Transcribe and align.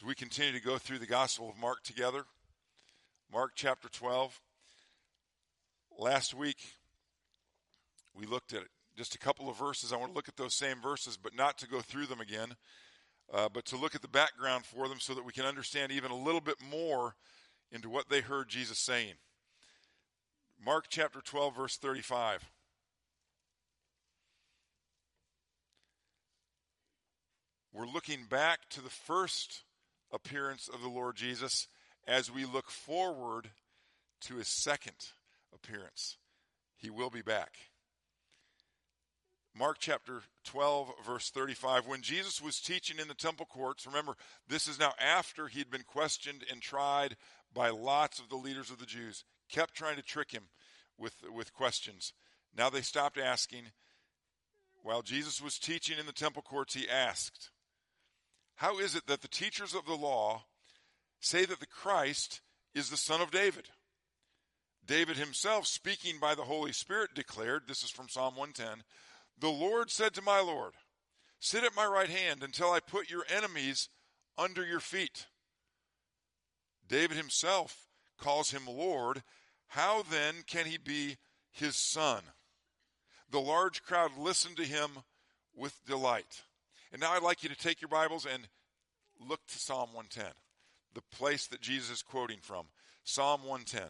As 0.00 0.06
we 0.06 0.14
continue 0.14 0.52
to 0.52 0.64
go 0.64 0.78
through 0.78 0.98
the 0.98 1.04
Gospel 1.04 1.50
of 1.50 1.58
Mark 1.58 1.82
together, 1.82 2.24
Mark 3.30 3.50
chapter 3.54 3.90
12. 3.90 4.40
Last 5.98 6.32
week, 6.32 6.56
we 8.14 8.24
looked 8.24 8.54
at 8.54 8.62
just 8.96 9.14
a 9.14 9.18
couple 9.18 9.50
of 9.50 9.58
verses. 9.58 9.92
I 9.92 9.96
want 9.96 10.12
to 10.12 10.16
look 10.16 10.28
at 10.28 10.38
those 10.38 10.54
same 10.54 10.80
verses, 10.80 11.18
but 11.22 11.36
not 11.36 11.58
to 11.58 11.68
go 11.68 11.80
through 11.80 12.06
them 12.06 12.20
again, 12.20 12.54
uh, 13.30 13.50
but 13.52 13.66
to 13.66 13.76
look 13.76 13.94
at 13.94 14.00
the 14.00 14.08
background 14.08 14.64
for 14.64 14.88
them 14.88 15.00
so 15.00 15.12
that 15.12 15.26
we 15.26 15.32
can 15.32 15.44
understand 15.44 15.92
even 15.92 16.10
a 16.10 16.16
little 16.16 16.40
bit 16.40 16.56
more 16.70 17.14
into 17.70 17.90
what 17.90 18.08
they 18.08 18.22
heard 18.22 18.48
Jesus 18.48 18.78
saying. 18.78 19.14
Mark 20.64 20.86
chapter 20.88 21.20
12, 21.20 21.56
verse 21.56 21.76
35. 21.76 22.48
We're 27.74 27.84
looking 27.84 28.24
back 28.24 28.60
to 28.70 28.80
the 28.80 28.88
first 28.88 29.64
appearance 30.12 30.68
of 30.68 30.82
the 30.82 30.88
Lord 30.88 31.16
Jesus 31.16 31.66
as 32.06 32.30
we 32.30 32.44
look 32.44 32.70
forward 32.70 33.50
to 34.22 34.36
his 34.36 34.48
second 34.48 34.96
appearance. 35.54 36.16
He 36.76 36.90
will 36.90 37.10
be 37.10 37.22
back. 37.22 37.56
Mark 39.56 39.78
chapter 39.80 40.22
12, 40.44 40.90
verse 41.04 41.30
35. 41.30 41.86
When 41.86 42.02
Jesus 42.02 42.40
was 42.40 42.60
teaching 42.60 42.98
in 42.98 43.08
the 43.08 43.14
temple 43.14 43.46
courts, 43.46 43.86
remember, 43.86 44.16
this 44.48 44.68
is 44.68 44.78
now 44.78 44.92
after 44.98 45.48
he'd 45.48 45.70
been 45.70 45.82
questioned 45.82 46.44
and 46.50 46.62
tried 46.62 47.16
by 47.52 47.70
lots 47.70 48.20
of 48.20 48.28
the 48.28 48.36
leaders 48.36 48.70
of 48.70 48.78
the 48.78 48.86
Jews, 48.86 49.24
kept 49.50 49.74
trying 49.74 49.96
to 49.96 50.02
trick 50.02 50.30
him 50.30 50.44
with, 50.96 51.14
with 51.34 51.52
questions. 51.52 52.12
Now 52.56 52.70
they 52.70 52.82
stopped 52.82 53.18
asking. 53.18 53.64
While 54.82 55.02
Jesus 55.02 55.42
was 55.42 55.58
teaching 55.58 55.98
in 55.98 56.06
the 56.06 56.12
temple 56.12 56.42
courts, 56.42 56.74
he 56.74 56.88
asked, 56.88 57.50
how 58.60 58.78
is 58.78 58.94
it 58.94 59.06
that 59.06 59.22
the 59.22 59.28
teachers 59.28 59.74
of 59.74 59.86
the 59.86 59.94
law 59.94 60.42
say 61.18 61.46
that 61.46 61.60
the 61.60 61.66
Christ 61.66 62.42
is 62.74 62.90
the 62.90 62.96
son 62.98 63.22
of 63.22 63.30
David? 63.30 63.70
David 64.86 65.16
himself, 65.16 65.66
speaking 65.66 66.18
by 66.20 66.34
the 66.34 66.42
Holy 66.42 66.72
Spirit, 66.72 67.14
declared 67.14 67.62
this 67.66 67.82
is 67.82 67.88
from 67.88 68.10
Psalm 68.10 68.36
110 68.36 68.84
The 69.38 69.48
Lord 69.48 69.90
said 69.90 70.12
to 70.12 70.20
my 70.20 70.40
Lord, 70.40 70.74
Sit 71.38 71.64
at 71.64 71.74
my 71.74 71.86
right 71.86 72.10
hand 72.10 72.42
until 72.42 72.70
I 72.70 72.80
put 72.80 73.08
your 73.08 73.24
enemies 73.34 73.88
under 74.36 74.62
your 74.62 74.80
feet. 74.80 75.24
David 76.86 77.16
himself 77.16 77.86
calls 78.18 78.50
him 78.50 78.66
Lord. 78.66 79.22
How 79.68 80.02
then 80.02 80.34
can 80.46 80.66
he 80.66 80.76
be 80.76 81.16
his 81.50 81.76
son? 81.76 82.24
The 83.30 83.40
large 83.40 83.82
crowd 83.82 84.18
listened 84.18 84.58
to 84.58 84.64
him 84.64 84.90
with 85.56 85.82
delight. 85.86 86.42
And 86.92 87.00
now 87.00 87.12
I'd 87.12 87.22
like 87.22 87.42
you 87.42 87.48
to 87.48 87.56
take 87.56 87.80
your 87.80 87.88
Bibles 87.88 88.26
and 88.26 88.48
look 89.28 89.46
to 89.48 89.58
Psalm 89.58 89.90
110, 89.92 90.24
the 90.94 91.16
place 91.16 91.46
that 91.48 91.60
Jesus 91.60 91.90
is 91.90 92.02
quoting 92.02 92.38
from. 92.40 92.66
Psalm 93.04 93.42
110. 93.42 93.82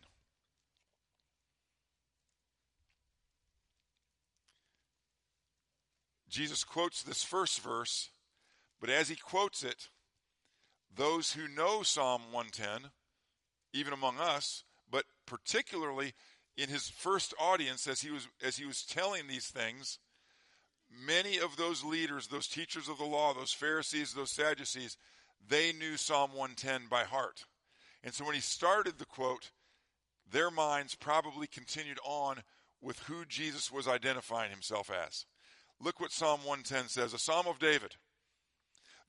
Jesus 6.28 6.62
quotes 6.62 7.02
this 7.02 7.24
first 7.24 7.60
verse, 7.60 8.10
but 8.80 8.88
as 8.88 9.08
he 9.08 9.16
quotes 9.16 9.64
it, 9.64 9.88
those 10.94 11.32
who 11.32 11.48
know 11.48 11.82
Psalm 11.82 12.22
110, 12.30 12.90
even 13.72 13.92
among 13.92 14.18
us, 14.18 14.64
but 14.90 15.04
particularly 15.26 16.14
in 16.56 16.68
his 16.68 16.88
first 16.88 17.34
audience 17.38 17.86
as 17.86 18.00
he 18.00 18.10
was 18.10 18.28
as 18.44 18.56
he 18.56 18.64
was 18.64 18.84
telling 18.84 19.26
these 19.26 19.48
things, 19.48 19.98
many 20.90 21.38
of 21.38 21.56
those 21.56 21.84
leaders, 21.84 22.26
those 22.26 22.48
teachers 22.48 22.88
of 22.88 22.98
the 22.98 23.04
law, 23.04 23.32
those 23.32 23.52
Pharisees, 23.52 24.12
those 24.12 24.30
Sadducees, 24.30 24.96
they 25.48 25.72
knew 25.72 25.96
Psalm 25.96 26.30
110 26.30 26.88
by 26.88 27.04
heart. 27.04 27.44
And 28.02 28.14
so 28.14 28.24
when 28.24 28.34
he 28.34 28.40
started 28.40 28.98
the 28.98 29.04
quote, 29.04 29.50
their 30.30 30.50
minds 30.50 30.94
probably 30.94 31.46
continued 31.46 31.98
on 32.04 32.42
with 32.80 32.98
who 33.00 33.24
Jesus 33.24 33.70
was 33.70 33.88
identifying 33.88 34.50
himself 34.50 34.90
as. 34.90 35.26
Look 35.80 36.00
what 36.00 36.12
Psalm 36.12 36.40
110 36.40 36.88
says, 36.88 37.14
a 37.14 37.18
psalm 37.18 37.46
of 37.46 37.58
David. 37.58 37.96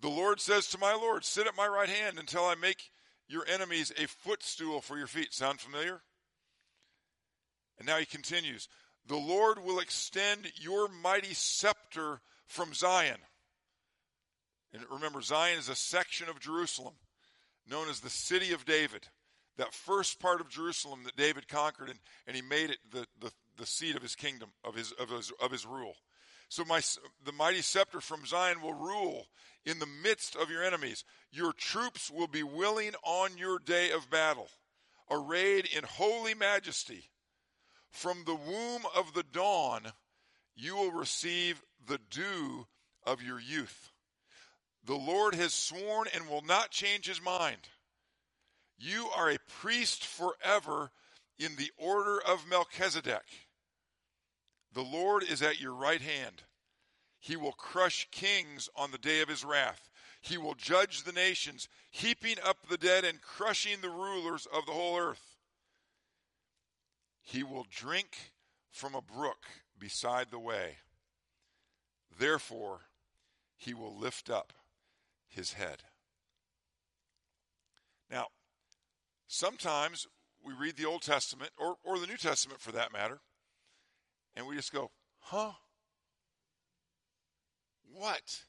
The 0.02 0.10
Lord 0.10 0.42
says 0.42 0.68
to 0.70 0.80
my 0.80 0.94
Lord, 0.94 1.24
Sit 1.24 1.48
at 1.48 1.56
my 1.56 1.68
right 1.68 1.90
hand 1.90 2.18
until 2.18 2.44
I 2.44 2.56
make 2.56 2.90
your 3.28 3.46
enemies 3.48 3.94
a 3.98 4.08
footstool 4.08 4.82
for 4.82 4.98
your 4.98 5.08
feet. 5.08 5.34
Sound 5.34 5.60
familiar? 5.60 6.02
And 7.78 7.88
now 7.88 7.98
he 7.98 8.06
continues 8.06 8.68
the 9.08 9.16
Lord 9.16 9.64
will 9.64 9.80
extend 9.80 10.52
your 10.56 10.88
mighty 10.88 11.34
scepter 11.34 12.22
from 12.46 12.74
Zion. 12.74 13.18
And 14.74 14.84
remember, 14.90 15.22
Zion 15.22 15.60
is 15.60 15.70
a 15.70 15.76
section 15.76 16.30
of 16.30 16.40
Jerusalem 16.40 16.94
known 17.70 17.90
as 17.90 18.00
the 18.00 18.10
city 18.10 18.54
of 18.54 18.66
David. 18.66 19.08
That 19.58 19.74
first 19.74 20.20
part 20.20 20.42
of 20.42 20.50
Jerusalem 20.50 21.02
that 21.04 21.18
David 21.18 21.48
conquered, 21.48 21.90
and, 21.90 22.00
and 22.26 22.36
he 22.36 22.42
made 22.42 22.70
it 22.70 22.78
the, 22.90 23.06
the, 23.20 23.32
the 23.58 23.66
seat 23.66 23.96
of 23.96 24.02
his 24.02 24.16
kingdom, 24.16 24.50
of 24.64 24.76
his, 24.76 24.92
of 24.94 25.10
his, 25.10 25.32
of 25.42 25.52
his 25.52 25.66
rule. 25.66 25.96
So 26.50 26.66
my, 26.66 26.82
the 27.26 27.32
mighty 27.32 27.62
scepter 27.62 28.02
from 28.02 28.26
Zion 28.26 28.62
will 28.62 28.74
rule 28.74 29.28
in 29.66 29.80
the 29.80 29.88
midst 30.04 30.36
of 30.36 30.50
your 30.50 30.64
enemies. 30.64 31.04
Your 31.32 31.54
troops 31.54 32.10
will 32.10 32.28
be 32.28 32.44
willing 32.44 32.92
on 33.04 33.38
your 33.38 33.60
day 33.60 33.92
of 33.92 34.10
battle, 34.10 34.50
arrayed 35.10 35.68
in 35.76 35.84
holy 35.84 36.34
majesty. 36.34 37.10
From 37.90 38.24
the 38.26 38.36
womb 38.36 38.84
of 38.96 39.14
the 39.14 39.24
dawn, 39.24 39.82
you 40.56 40.76
will 40.76 40.92
receive 40.92 41.62
the 41.86 42.00
dew 42.10 42.68
of 43.06 43.22
your 43.22 43.40
youth. 43.40 43.92
The 44.86 44.96
Lord 44.96 45.36
has 45.36 45.54
sworn 45.54 46.08
and 46.14 46.28
will 46.28 46.42
not 46.42 46.72
change 46.72 47.06
his 47.06 47.22
mind. 47.22 47.70
You 48.78 49.10
are 49.16 49.30
a 49.30 49.38
priest 49.62 50.06
forever 50.06 50.92
in 51.38 51.56
the 51.56 51.72
order 51.78 52.20
of 52.20 52.48
Melchizedek. 52.48 53.24
The 54.74 54.82
Lord 54.82 55.24
is 55.24 55.42
at 55.42 55.62
your 55.62 55.74
right 55.74 56.02
hand. 56.02 56.44
He 57.20 57.36
will 57.36 57.52
crush 57.52 58.08
kings 58.12 58.70
on 58.76 58.92
the 58.92 58.98
day 58.98 59.22
of 59.22 59.30
his 59.30 59.46
wrath. 59.46 59.90
He 60.22 60.38
will 60.38 60.56
judge 60.56 61.04
the 61.04 61.12
nations, 61.12 61.68
heaping 61.92 62.38
up 62.44 62.68
the 62.68 62.78
dead 62.78 63.06
and 63.06 63.22
crushing 63.22 63.82
the 63.82 63.90
rulers 63.90 64.48
of 64.52 64.66
the 64.66 64.72
whole 64.72 64.98
earth. 64.98 65.38
He 67.22 67.44
will 67.44 67.66
drink 67.70 68.34
from 68.72 68.96
a 68.96 69.02
brook 69.02 69.46
beside 69.78 70.32
the 70.32 70.40
way. 70.40 70.78
Therefore, 72.18 72.82
he 73.58 73.76
will 73.76 73.96
lift 73.96 74.30
up 74.30 74.54
his 75.32 75.54
head. 75.54 75.84
Now, 78.10 78.28
sometimes 79.28 80.06
we 80.44 80.54
read 80.54 80.78
the 80.78 80.86
Old 80.86 81.02
Testament, 81.02 81.52
or, 81.58 81.76
or 81.84 81.98
the 81.98 82.08
New 82.08 82.18
Testament 82.18 82.62
for 82.62 82.72
that 82.72 82.94
matter, 82.94 83.20
and 84.36 84.46
we 84.46 84.56
just 84.56 84.72
go, 84.72 84.92
huh? 85.20 85.52
What 87.94 88.44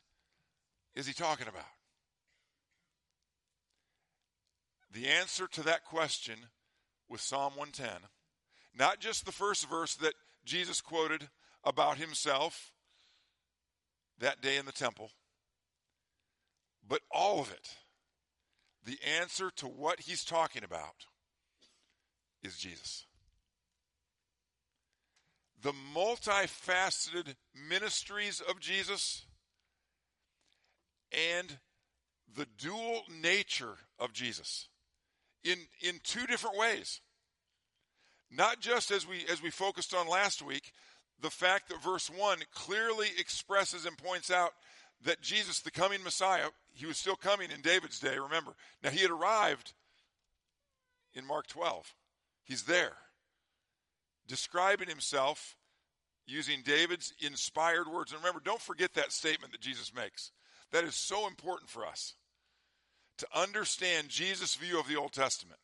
is 0.94 1.06
he 1.06 1.12
talking 1.12 1.48
about? 1.48 1.64
The 4.92 5.08
answer 5.08 5.46
to 5.46 5.62
that 5.62 5.84
question 5.84 6.34
with 7.08 7.20
Psalm 7.20 7.54
110 7.56 8.08
not 8.74 9.00
just 9.00 9.26
the 9.26 9.32
first 9.32 9.68
verse 9.68 9.94
that 9.96 10.14
Jesus 10.44 10.80
quoted 10.80 11.28
about 11.64 11.98
himself 11.98 12.72
that 14.18 14.40
day 14.40 14.56
in 14.56 14.66
the 14.66 14.72
temple, 14.72 15.10
but 16.86 17.00
all 17.10 17.40
of 17.40 17.52
it. 17.52 17.76
The 18.84 18.98
answer 19.20 19.50
to 19.56 19.66
what 19.66 20.00
he's 20.00 20.24
talking 20.24 20.64
about 20.64 21.06
is 22.42 22.56
Jesus. 22.56 23.06
The 25.62 25.72
multifaceted 25.94 27.36
ministries 27.68 28.40
of 28.40 28.58
Jesus 28.58 29.24
and 31.12 31.58
the 32.34 32.46
dual 32.58 33.02
nature 33.20 33.76
of 34.00 34.12
Jesus 34.12 34.68
in, 35.44 35.58
in 35.80 36.00
two 36.02 36.26
different 36.26 36.56
ways. 36.56 37.00
Not 38.30 38.60
just 38.60 38.90
as 38.90 39.06
we 39.06 39.26
as 39.30 39.42
we 39.42 39.50
focused 39.50 39.94
on 39.94 40.08
last 40.08 40.40
week, 40.40 40.72
the 41.20 41.30
fact 41.30 41.68
that 41.68 41.82
verse 41.82 42.08
1 42.08 42.38
clearly 42.54 43.08
expresses 43.18 43.84
and 43.84 43.96
points 43.98 44.30
out 44.30 44.52
that 45.04 45.20
Jesus, 45.20 45.60
the 45.60 45.70
coming 45.70 46.02
Messiah, 46.02 46.48
he 46.72 46.86
was 46.86 46.96
still 46.96 47.16
coming 47.16 47.50
in 47.50 47.60
David's 47.60 47.98
day, 47.98 48.18
remember. 48.18 48.52
Now 48.82 48.90
he 48.90 49.00
had 49.00 49.10
arrived 49.10 49.72
in 51.14 51.26
Mark 51.26 51.46
12. 51.48 51.94
He's 52.44 52.62
there. 52.62 52.94
Describing 54.26 54.88
himself 54.88 55.56
using 56.26 56.62
David's 56.64 57.12
inspired 57.20 57.88
words. 57.88 58.12
And 58.12 58.20
remember, 58.20 58.40
don't 58.44 58.60
forget 58.60 58.94
that 58.94 59.12
statement 59.12 59.52
that 59.52 59.60
Jesus 59.60 59.92
makes. 59.94 60.30
That 60.70 60.84
is 60.84 60.94
so 60.94 61.26
important 61.26 61.68
for 61.68 61.86
us 61.86 62.14
to 63.18 63.26
understand 63.34 64.08
Jesus' 64.08 64.54
view 64.54 64.78
of 64.80 64.88
the 64.88 64.96
Old 64.96 65.12
Testament 65.12 65.58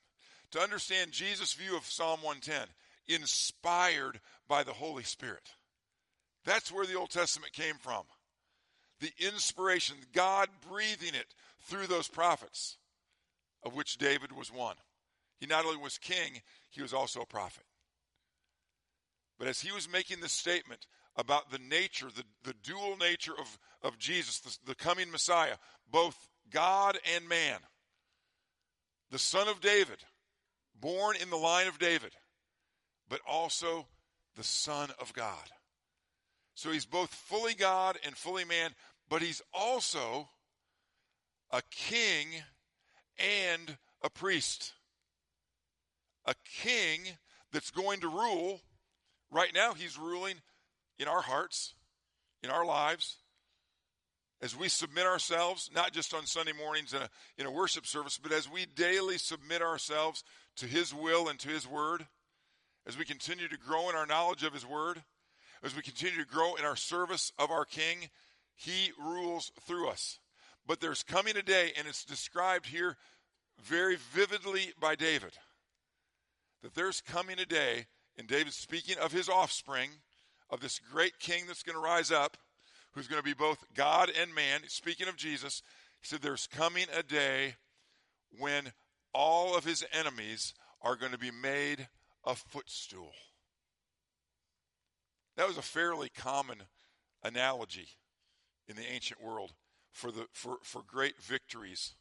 to 0.51 0.61
understand 0.61 1.13
Jesus' 1.13 1.53
view 1.53 1.77
of 1.77 1.85
Psalm 1.85 2.21
110, 2.23 2.69
inspired 3.09 4.21
by 4.49 4.63
the 4.63 4.73
Holy 4.73 5.03
Spirit. 5.03 5.51
That's 6.45 6.73
where 6.73 6.87
the 6.87 6.95
Old 6.95 7.11
Testament 7.11 7.53
came 7.53 7.77
from. 7.77 8.05
The 9.01 9.13
inspiration, 9.19 9.97
God 10.13 10.49
breathing 10.69 11.15
it 11.15 11.35
through 11.63 11.87
those 11.87 12.09
prophets, 12.09 12.79
of 13.63 13.75
which 13.75 13.99
David 13.99 14.33
was 14.33 14.53
one. 14.53 14.77
He 15.39 15.47
not 15.47 15.65
only 15.65 15.77
was 15.77 15.99
king, 15.99 16.43
he 16.71 16.83
was 16.83 16.93
also 16.93 17.21
a 17.21 17.27
prophet. 17.27 17.65
But 19.39 19.49
as 19.49 19.61
he 19.61 19.71
was 19.71 19.91
making 19.91 20.21
this 20.21 20.33
statement 20.33 20.87
about 21.17 21.51
the 21.51 21.59
nature, 21.59 22.09
the, 22.15 22.25
the 22.43 22.55
dual 22.63 22.97
nature 22.97 23.35
of, 23.39 23.59
of 23.83 23.99
Jesus, 23.99 24.41
the, 24.41 24.57
the 24.67 24.75
coming 24.75 25.11
Messiah, 25.11 25.57
both 25.91 26.17
God 26.51 26.99
and 27.15 27.29
man, 27.29 27.59
the 29.11 29.19
son 29.19 29.49
of 29.49 29.61
David, 29.61 29.99
born 30.81 31.17
in 31.21 31.31
the 31.31 31.37
line 31.37 31.67
of 31.67 31.79
David, 31.79 32.13
but 33.09 33.21
also 33.27 33.87
the 34.37 34.45
Son 34.45 34.91
of 35.01 35.13
God. 35.13 35.51
So 36.55 36.71
he's 36.71 36.87
both 36.87 37.11
fully 37.11 37.55
God 37.55 37.99
and 38.05 38.17
fully 38.17 38.45
man, 38.45 38.71
but 39.09 39.23
he's 39.23 39.43
also 39.53 40.29
a 41.51 41.63
king 41.71 42.27
and 43.19 43.77
a 44.03 44.11
priest. 44.11 44.73
A 46.27 46.35
king 46.63 47.01
that's 47.53 47.71
going 47.71 48.01
to 48.01 48.09
rule. 48.09 48.61
Right 49.31 49.53
now, 49.55 49.75
he's 49.75 49.99
ruling 49.99 50.37
in 50.99 51.09
our 51.09 51.23
hearts, 51.23 51.75
in 52.43 52.51
our 52.51 52.65
lives, 52.65 53.17
as 54.41 54.57
we 54.57 54.69
submit 54.69 55.07
ourselves, 55.07 55.71
not 55.75 55.93
just 55.93 56.15
on 56.15 56.27
Sunday 56.27 56.53
mornings 56.53 56.93
in 56.93 57.03
a, 57.03 57.09
in 57.39 57.47
a 57.47 57.51
worship 57.51 57.87
service, 57.87 58.19
but 58.23 58.33
as 58.33 58.51
we 58.51 58.67
daily 58.67 59.19
submit 59.19 59.63
ourselves 59.63 60.23
to 60.57 60.67
His 60.67 60.95
will 60.95 61.29
and 61.29 61.39
to 61.41 61.49
His 61.49 61.67
word, 61.67 62.07
as 62.87 62.97
we 62.97 63.05
continue 63.05 63.49
to 63.49 63.59
grow 63.59 63.91
in 63.91 63.97
our 63.97 64.07
knowledge 64.07 64.45
of 64.45 64.53
His 64.53 64.67
word, 64.67 65.03
as 65.63 65.75
we 65.75 65.83
continue 65.83 66.19
to 66.19 66.31
grow 66.31 66.55
in 66.55 66.65
our 66.65 66.77
service 66.77 67.33
of 67.39 67.51
our 67.51 67.65
King, 67.65 68.09
He 68.59 68.91
rules 68.99 69.53
through 69.67 69.89
us. 69.89 70.19
But 70.67 70.81
there's 70.81 71.05
coming 71.05 71.37
a 71.37 71.43
day, 71.43 71.73
and 71.79 71.87
it's 71.87 72.05
described 72.05 72.67
here 72.67 72.97
very 73.63 73.97
vividly 74.13 74.73
by 74.79 74.97
David, 74.97 75.33
that 76.63 76.75
there's 76.75 77.01
coming 77.01 77.39
a 77.39 77.47
day, 77.47 77.87
and 78.19 78.27
David's 78.27 78.57
speaking 78.57 78.99
of 78.99 79.13
his 79.13 79.29
offspring, 79.29 79.91
of 80.51 80.61
this 80.61 80.81
great 80.81 81.21
king 81.21 81.45
that's 81.47 81.63
going 81.63 81.75
to 81.75 81.81
rise 81.81 82.11
up 82.11 82.37
who's 82.93 83.07
going 83.07 83.21
to 83.21 83.25
be 83.25 83.35
both 83.35 83.65
God 83.75 84.11
and 84.21 84.35
man. 84.35 84.61
Speaking 84.67 85.09
of 85.09 85.17
Jesus, 85.17 85.63
he 86.01 86.09
said, 86.09 86.21
There's 86.21 86.49
coming 86.49 86.87
a 86.97 87.03
day 87.03 87.55
when 88.39 88.73
all 89.15 89.57
of 89.57 89.65
his 89.65 89.85
enemies 89.93 90.53
are 90.83 90.97
going 90.97 91.13
to 91.13 91.19
be 91.19 91.31
made 91.31 91.87
a 92.25 92.35
footstool. 92.35 93.13
That 95.37 95.47
was 95.47 95.59
a 95.59 95.63
fairly 95.63 96.09
common 96.09 96.59
analogy 97.23 97.98
in 98.69 98.77
the 98.77 98.93
ancient 98.93 99.23
world 99.23 99.53
for, 99.93 100.13
the, 100.13 100.27
for, 100.33 100.59
for 100.63 100.83
great 100.87 101.21
victories 101.21 101.95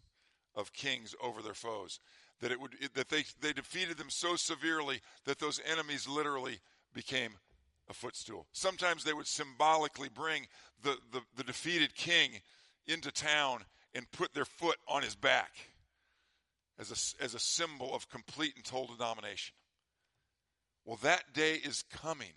of 0.56 0.74
kings 0.74 1.16
over 1.24 1.42
their 1.42 1.54
foes. 1.54 2.00
That, 2.42 2.52
it 2.52 2.60
would, 2.60 2.76
that 2.94 3.10
they, 3.10 3.24
they 3.42 3.54
defeated 3.54 3.98
them 3.98 4.10
so 4.10 4.36
severely 4.36 5.02
that 5.26 5.40
those 5.40 5.62
enemies 5.66 6.08
literally 6.08 6.60
became 6.94 7.32
a 7.90 7.94
footstool. 7.94 8.46
Sometimes 8.52 9.04
they 9.04 9.14
would 9.14 9.28
symbolically 9.28 10.10
bring 10.10 10.48
the, 10.84 10.98
the, 11.12 11.22
the, 11.36 11.44
defeated 11.44 11.96
king 11.96 12.42
into 12.86 13.12
town 13.12 13.64
and 13.96 14.12
put 14.12 14.34
their 14.34 14.46
foot 14.46 14.78
on 14.88 15.02
his 15.02 15.16
back 15.16 15.52
as 16.78 16.92
a, 16.92 17.24
as 17.24 17.34
a 17.34 17.40
symbol 17.40 17.96
of 17.96 18.10
complete 18.10 18.54
and 18.56 18.66
total 18.66 18.96
domination. 18.96 19.54
Well, 20.86 21.00
that 21.02 21.34
day 21.34 21.56
is 21.56 21.84
coming 21.92 22.34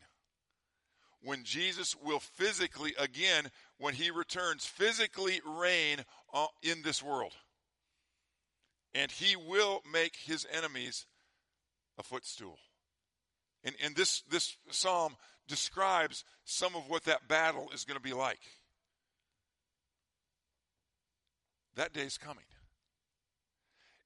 when 1.22 1.44
Jesus 1.44 1.94
will 2.02 2.20
physically, 2.20 2.94
again, 2.98 3.50
when 3.78 3.94
he 3.94 4.10
returns, 4.10 4.64
physically 4.64 5.40
reign 5.44 5.98
uh, 6.32 6.46
in 6.62 6.82
this 6.82 7.02
world. 7.02 7.32
And 8.94 9.10
he 9.10 9.36
will 9.36 9.82
make 9.90 10.16
his 10.16 10.46
enemies 10.52 11.06
a 11.98 12.02
footstool. 12.02 12.58
And, 13.62 13.74
and 13.84 13.94
this, 13.94 14.22
this 14.30 14.56
psalm 14.70 15.16
describes 15.46 16.24
some 16.44 16.74
of 16.74 16.88
what 16.88 17.04
that 17.04 17.28
battle 17.28 17.68
is 17.74 17.84
going 17.84 17.98
to 17.98 18.02
be 18.02 18.14
like. 18.14 18.40
That 21.76 21.92
day 21.92 22.02
is 22.02 22.18
coming. 22.18 22.44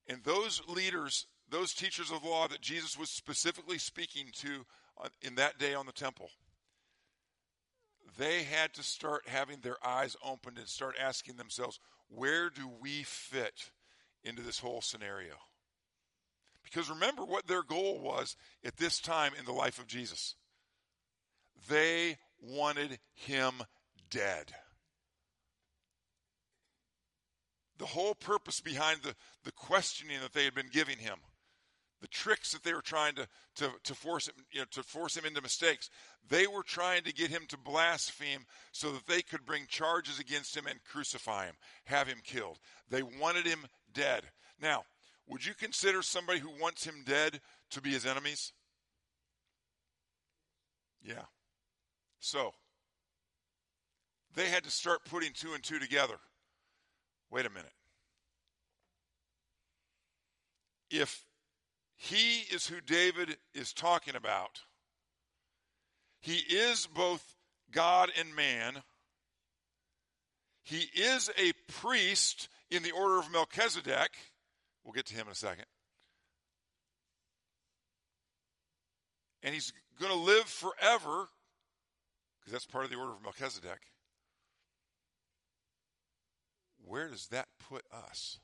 And 0.08 0.22
those 0.22 0.60
leaders, 0.68 1.26
those 1.48 1.72
teachers 1.72 2.10
of 2.10 2.24
law 2.24 2.46
that 2.48 2.60
Jesus 2.60 2.98
was 2.98 3.08
specifically 3.08 3.78
speaking 3.78 4.26
to 4.40 4.66
uh, 5.02 5.08
in 5.22 5.36
that 5.36 5.58
day 5.58 5.74
on 5.74 5.86
the 5.86 5.92
temple, 5.92 6.28
they 8.18 8.44
had 8.44 8.72
to 8.74 8.82
start 8.82 9.22
having 9.26 9.60
their 9.60 9.76
eyes 9.86 10.16
opened 10.24 10.58
and 10.58 10.68
start 10.68 10.96
asking 11.00 11.36
themselves, 11.36 11.80
where 12.08 12.50
do 12.50 12.68
we 12.80 13.02
fit 13.02 13.70
into 14.22 14.42
this 14.42 14.58
whole 14.58 14.80
scenario? 14.80 15.34
Because 16.62 16.90
remember 16.90 17.24
what 17.24 17.46
their 17.46 17.62
goal 17.62 18.00
was 18.00 18.36
at 18.64 18.76
this 18.76 19.00
time 19.00 19.32
in 19.38 19.44
the 19.44 19.52
life 19.52 19.78
of 19.78 19.86
Jesus. 19.86 20.34
They 21.68 22.18
wanted 22.40 22.98
him 23.14 23.52
dead. 24.10 24.52
The 27.78 27.86
whole 27.86 28.14
purpose 28.14 28.60
behind 28.60 29.00
the, 29.02 29.14
the 29.44 29.52
questioning 29.52 30.20
that 30.20 30.32
they 30.32 30.44
had 30.44 30.54
been 30.54 30.70
giving 30.72 30.98
him, 30.98 31.18
the 32.04 32.08
tricks 32.08 32.52
that 32.52 32.62
they 32.62 32.74
were 32.74 32.82
trying 32.82 33.14
to, 33.14 33.26
to, 33.54 33.70
to, 33.82 33.94
force 33.94 34.28
him, 34.28 34.34
you 34.52 34.58
know, 34.60 34.66
to 34.72 34.82
force 34.82 35.16
him 35.16 35.24
into 35.24 35.40
mistakes, 35.40 35.88
they 36.28 36.46
were 36.46 36.62
trying 36.62 37.02
to 37.02 37.14
get 37.14 37.30
him 37.30 37.44
to 37.48 37.56
blaspheme 37.56 38.44
so 38.72 38.92
that 38.92 39.06
they 39.06 39.22
could 39.22 39.46
bring 39.46 39.64
charges 39.68 40.18
against 40.18 40.54
him 40.54 40.66
and 40.66 40.84
crucify 40.84 41.46
him, 41.46 41.54
have 41.86 42.06
him 42.06 42.18
killed. 42.22 42.58
They 42.90 43.02
wanted 43.02 43.46
him 43.46 43.60
dead. 43.94 44.24
Now, 44.60 44.84
would 45.26 45.46
you 45.46 45.54
consider 45.54 46.02
somebody 46.02 46.40
who 46.40 46.50
wants 46.60 46.84
him 46.84 47.04
dead 47.06 47.40
to 47.70 47.80
be 47.80 47.92
his 47.92 48.04
enemies? 48.04 48.52
Yeah. 51.02 51.24
So, 52.20 52.52
they 54.34 54.50
had 54.50 54.64
to 54.64 54.70
start 54.70 55.06
putting 55.06 55.32
two 55.32 55.54
and 55.54 55.64
two 55.64 55.78
together. 55.78 56.18
Wait 57.30 57.46
a 57.46 57.50
minute. 57.50 57.72
If 60.90 61.24
he 61.96 62.40
is 62.52 62.66
who 62.66 62.80
David 62.80 63.36
is 63.54 63.72
talking 63.72 64.16
about, 64.16 64.60
he 66.20 66.36
is 66.36 66.86
both 66.86 67.22
God 67.70 68.10
and 68.18 68.34
man. 68.34 68.82
He 70.62 70.88
is 70.94 71.30
a 71.36 71.52
priest 71.72 72.48
in 72.70 72.82
the 72.82 72.92
order 72.92 73.18
of 73.18 73.30
Melchizedek. 73.30 74.10
We'll 74.82 74.94
get 74.94 75.04
to 75.06 75.14
him 75.14 75.26
in 75.26 75.32
a 75.32 75.34
second. 75.34 75.66
And 79.42 79.54
he's 79.54 79.74
going 80.00 80.12
to 80.12 80.18
live 80.18 80.44
forever 80.44 81.28
because 82.40 82.52
that's 82.52 82.64
part 82.64 82.84
of 82.84 82.90
the 82.90 82.96
order 82.96 83.12
of 83.12 83.22
Melchizedek. 83.22 83.80
Where 86.86 87.08
does 87.08 87.26
that 87.28 87.48
put 87.68 87.84
us? 87.92 88.38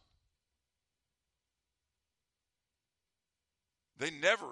They 4.00 4.10
never, 4.10 4.46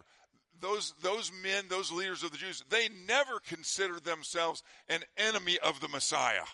those, 0.60 0.92
those 1.02 1.32
men, 1.42 1.64
those 1.68 1.90
leaders 1.90 2.22
of 2.22 2.30
the 2.30 2.36
Jews, 2.36 2.62
they 2.68 2.88
never 3.08 3.40
considered 3.40 4.04
themselves 4.04 4.62
an 4.88 5.00
enemy 5.16 5.58
of 5.58 5.80
the 5.80 5.88
Messiah. 5.88 6.44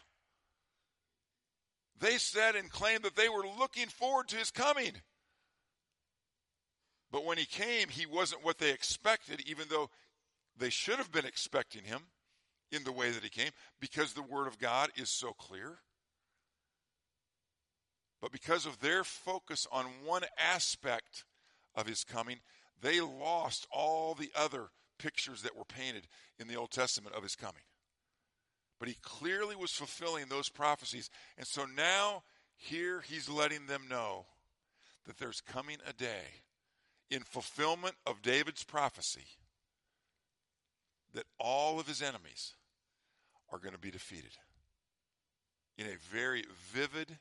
They 2.00 2.18
said 2.18 2.54
and 2.54 2.70
claimed 2.70 3.02
that 3.02 3.16
they 3.16 3.28
were 3.28 3.44
looking 3.58 3.88
forward 3.88 4.28
to 4.28 4.36
his 4.36 4.50
coming. 4.50 4.92
But 7.10 7.24
when 7.24 7.36
he 7.36 7.46
came, 7.46 7.88
he 7.88 8.06
wasn't 8.06 8.44
what 8.44 8.58
they 8.58 8.70
expected, 8.70 9.42
even 9.46 9.66
though 9.68 9.90
they 10.56 10.70
should 10.70 10.98
have 10.98 11.12
been 11.12 11.26
expecting 11.26 11.82
him 11.82 12.00
in 12.70 12.84
the 12.84 12.92
way 12.92 13.10
that 13.10 13.22
he 13.24 13.28
came 13.28 13.50
because 13.80 14.12
the 14.12 14.22
Word 14.22 14.46
of 14.46 14.58
God 14.58 14.90
is 14.96 15.10
so 15.10 15.32
clear. 15.32 15.78
But 18.20 18.32
because 18.32 18.66
of 18.66 18.80
their 18.80 19.02
focus 19.04 19.66
on 19.70 19.86
one 20.04 20.22
aspect 20.38 21.24
of 21.74 21.86
his 21.86 22.04
coming, 22.04 22.38
they 22.84 23.00
lost 23.00 23.66
all 23.72 24.14
the 24.14 24.30
other 24.36 24.68
pictures 24.98 25.40
that 25.42 25.56
were 25.56 25.64
painted 25.64 26.06
in 26.38 26.48
the 26.48 26.56
Old 26.56 26.70
Testament 26.70 27.16
of 27.16 27.22
his 27.22 27.34
coming. 27.34 27.62
But 28.78 28.88
he 28.88 28.96
clearly 29.00 29.56
was 29.56 29.72
fulfilling 29.72 30.26
those 30.28 30.50
prophecies. 30.50 31.08
And 31.38 31.46
so 31.46 31.64
now, 31.64 32.24
here 32.56 33.00
he's 33.00 33.28
letting 33.28 33.66
them 33.66 33.84
know 33.88 34.26
that 35.06 35.16
there's 35.16 35.40
coming 35.40 35.78
a 35.88 35.94
day 35.94 36.42
in 37.10 37.20
fulfillment 37.20 37.94
of 38.06 38.20
David's 38.20 38.64
prophecy 38.64 39.26
that 41.14 41.24
all 41.38 41.80
of 41.80 41.86
his 41.86 42.02
enemies 42.02 42.52
are 43.50 43.58
going 43.58 43.74
to 43.74 43.80
be 43.80 43.90
defeated 43.90 44.36
in 45.78 45.86
a 45.86 45.96
very 46.12 46.44
vivid 46.72 47.18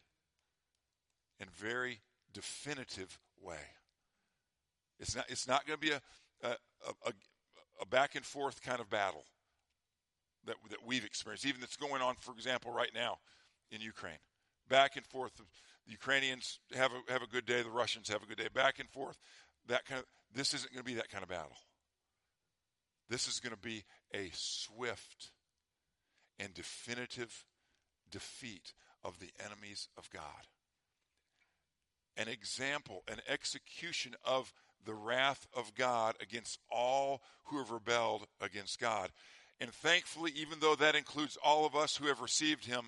and 1.39 1.49
very 1.49 1.99
definitive 2.33 3.17
way. 3.41 3.55
It's 4.99 5.15
not, 5.15 5.25
it's 5.29 5.47
not 5.47 5.65
going 5.65 5.79
to 5.79 5.85
be 5.85 5.91
a, 5.91 6.01
a, 6.43 6.55
a, 7.05 7.11
a 7.81 7.85
back 7.85 8.15
and 8.15 8.25
forth 8.25 8.61
kind 8.61 8.79
of 8.79 8.89
battle 8.89 9.25
that, 10.45 10.55
that 10.69 10.85
we've 10.85 11.05
experienced, 11.05 11.45
even 11.45 11.61
that's 11.61 11.77
going 11.77 12.01
on, 12.01 12.15
for 12.19 12.33
example, 12.33 12.71
right 12.71 12.91
now 12.93 13.17
in 13.71 13.81
Ukraine. 13.81 14.19
Back 14.69 14.95
and 14.95 15.05
forth, 15.05 15.35
the 15.35 15.43
Ukrainians 15.85 16.59
have 16.75 16.91
a, 16.91 17.11
have 17.11 17.21
a 17.21 17.27
good 17.27 17.45
day, 17.45 17.61
the 17.61 17.69
Russians 17.69 18.09
have 18.09 18.23
a 18.23 18.25
good 18.25 18.37
day, 18.37 18.47
back 18.53 18.79
and 18.79 18.89
forth. 18.89 19.17
That 19.67 19.85
kind 19.85 19.99
of, 19.99 20.05
this 20.33 20.53
isn't 20.53 20.71
going 20.73 20.83
to 20.83 20.89
be 20.89 20.95
that 20.95 21.09
kind 21.09 21.23
of 21.23 21.29
battle. 21.29 21.57
This 23.09 23.27
is 23.27 23.39
going 23.39 23.53
to 23.53 23.59
be 23.59 23.83
a 24.13 24.29
swift 24.33 25.31
and 26.39 26.53
definitive 26.53 27.45
defeat 28.09 28.73
of 29.03 29.19
the 29.19 29.31
enemies 29.43 29.89
of 29.97 30.09
God. 30.09 30.47
An 32.15 32.27
example, 32.27 33.03
an 33.11 33.19
execution 33.27 34.13
of 34.23 34.53
the 34.85 34.93
wrath 34.93 35.47
of 35.53 35.75
God 35.75 36.15
against 36.21 36.59
all 36.71 37.21
who 37.45 37.57
have 37.57 37.71
rebelled 37.71 38.27
against 38.41 38.79
God. 38.79 39.11
And 39.59 39.71
thankfully, 39.71 40.31
even 40.35 40.59
though 40.59 40.75
that 40.75 40.95
includes 40.95 41.37
all 41.43 41.65
of 41.65 41.75
us 41.75 41.95
who 41.95 42.07
have 42.07 42.21
received 42.21 42.65
Him, 42.65 42.85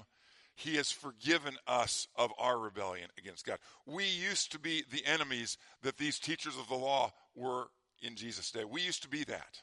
He 0.56 0.76
has 0.76 0.92
forgiven 0.92 1.56
us 1.68 2.08
of 2.16 2.32
our 2.38 2.58
rebellion 2.60 3.10
against 3.18 3.46
God. 3.46 3.60
We 3.86 4.06
used 4.06 4.52
to 4.52 4.60
be 4.60 4.84
the 4.92 5.06
enemies 5.06 5.58
that 5.84 5.98
these 5.98 6.20
teachers 6.20 6.58
of 6.58 6.68
the 6.68 6.76
law 6.76 7.12
were 7.36 7.68
in 8.02 8.16
Jesus' 8.16 8.52
day. 8.52 8.66
We 8.66 8.82
used 8.82 9.04
to 9.04 9.10
be 9.10 9.24
that 9.26 9.62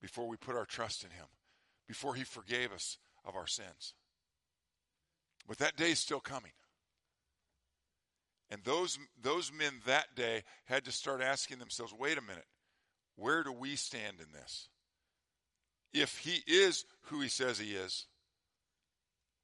before 0.00 0.28
we 0.28 0.36
put 0.36 0.56
our 0.56 0.66
trust 0.66 1.04
in 1.04 1.10
Him, 1.10 1.26
before 1.88 2.14
He 2.14 2.24
forgave 2.24 2.72
us 2.72 2.98
of 3.24 3.36
our 3.36 3.46
sins. 3.46 3.94
But 5.48 5.58
that 5.58 5.76
day 5.76 5.90
is 5.90 5.98
still 5.98 6.20
coming. 6.20 6.52
And 8.50 8.62
those, 8.64 8.98
those 9.22 9.52
men 9.52 9.74
that 9.86 10.16
day 10.16 10.42
had 10.64 10.84
to 10.84 10.92
start 10.92 11.22
asking 11.22 11.58
themselves 11.58 11.94
wait 11.96 12.18
a 12.18 12.22
minute, 12.22 12.46
where 13.16 13.44
do 13.44 13.52
we 13.52 13.76
stand 13.76 14.16
in 14.18 14.32
this? 14.32 14.68
If 15.92 16.18
he 16.18 16.42
is 16.46 16.84
who 17.02 17.20
he 17.20 17.28
says 17.28 17.58
he 17.58 17.74
is, 17.74 18.06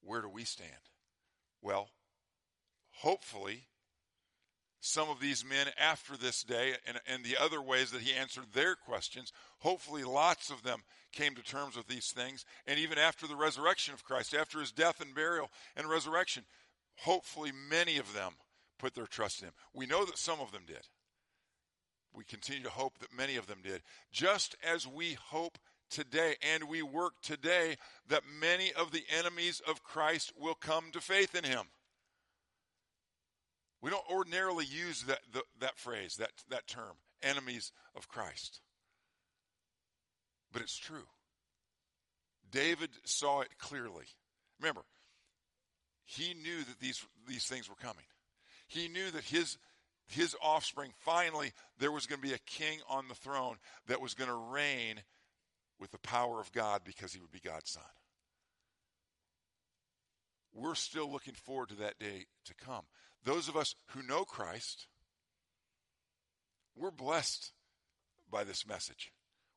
where 0.02 0.22
do 0.22 0.28
we 0.28 0.44
stand? 0.44 0.70
Well, 1.62 1.88
hopefully, 2.90 3.66
some 4.80 5.08
of 5.08 5.20
these 5.20 5.44
men 5.44 5.66
after 5.78 6.16
this 6.16 6.42
day 6.42 6.75
and, 6.86 7.00
and 7.08 7.25
the 7.25 7.36
other 7.40 7.60
ways 7.60 7.90
that 7.90 8.02
he 8.02 8.14
answered 8.14 8.44
their 8.52 8.76
questions, 8.76 9.32
hopefully, 9.58 10.04
lots 10.04 10.50
of 10.50 10.62
them 10.62 10.82
came 11.12 11.34
to 11.34 11.42
terms 11.42 11.76
with 11.76 11.88
these 11.88 12.12
things. 12.12 12.44
And 12.66 12.78
even 12.78 12.98
after 12.98 13.26
the 13.26 13.36
resurrection 13.36 13.94
of 13.94 14.04
Christ, 14.04 14.34
after 14.34 14.60
his 14.60 14.70
death 14.70 15.00
and 15.00 15.14
burial 15.14 15.50
and 15.76 15.88
resurrection, 15.88 16.44
hopefully, 16.96 17.50
many 17.68 17.98
of 17.98 18.12
them 18.14 18.34
put 18.78 18.95
their 18.95 19.06
trust 19.06 19.40
in 19.40 19.49
him. 19.49 19.54
We 19.75 19.87
know 19.87 20.04
that 20.04 20.18
some 20.18 20.40
of 20.40 20.52
them 20.52 20.62
did. 20.66 20.87
We 22.14 22.25
continue 22.25 22.62
to 22.62 22.71
hope 22.71 22.99
that 22.99 23.16
many 23.16 23.37
of 23.37 23.47
them 23.47 23.59
did. 23.62 23.83
Just 24.11 24.56
as 24.66 24.87
we 24.87 25.14
hope 25.14 25.59
today 25.90 26.35
and 26.54 26.64
we 26.64 26.83
work 26.83 27.14
today 27.23 27.76
that 28.09 28.23
many 28.40 28.73
of 28.73 28.90
the 28.90 29.04
enemies 29.16 29.61
of 29.68 29.83
Christ 29.83 30.33
will 30.38 30.54
come 30.54 30.90
to 30.92 31.00
faith 31.00 31.35
in 31.35 31.45
him. 31.45 31.66
We 33.83 33.90
don't 33.90 34.11
ordinarily 34.11 34.64
use 34.64 35.02
that, 35.02 35.21
the, 35.33 35.42
that 35.61 35.78
phrase, 35.78 36.16
that, 36.16 36.33
that 36.49 36.66
term, 36.66 36.97
enemies 37.23 37.73
of 37.95 38.09
Christ. 38.09 38.61
But 40.52 40.62
it's 40.62 40.76
true. 40.76 41.06
David 42.50 42.90
saw 43.04 43.42
it 43.42 43.59
clearly. 43.59 44.06
Remember, 44.59 44.83
he 46.04 46.35
knew 46.35 46.59
that 46.59 46.80
these, 46.80 47.04
these 47.28 47.45
things 47.45 47.68
were 47.68 47.75
coming. 47.76 48.04
He 48.66 48.88
knew 48.88 49.11
that 49.11 49.25
his, 49.25 49.58
his 50.06 50.37
offspring, 50.42 50.92
finally, 50.99 51.52
there 51.78 51.92
was 51.92 52.06
going 52.06 52.20
to 52.20 52.26
be 52.28 52.35
a 52.35 52.38
king 52.38 52.80
on 52.88 53.08
the 53.08 53.14
throne 53.14 53.56
that 53.87 54.00
was 54.00 54.14
going 54.14 54.30
to 54.30 54.37
reign 54.37 55.02
with 55.78 55.90
the 55.90 55.99
power 55.99 56.40
of 56.40 56.52
God 56.52 56.82
because 56.85 57.12
he 57.12 57.20
would 57.20 57.32
be 57.32 57.40
God's 57.40 57.70
son. 57.70 57.82
We're 60.54 60.75
still 60.75 61.11
looking 61.11 61.35
forward 61.35 61.68
to 61.68 61.75
that 61.76 61.99
day 61.99 62.26
to 62.46 62.54
come. 62.54 62.85
Those 63.25 63.49
of 63.49 63.56
us 63.56 63.75
who 63.88 64.02
know 64.02 64.25
Christ, 64.25 64.87
we're 66.75 66.90
blessed 66.90 67.52
by 68.30 68.44
this 68.44 68.66
message. 68.66 69.12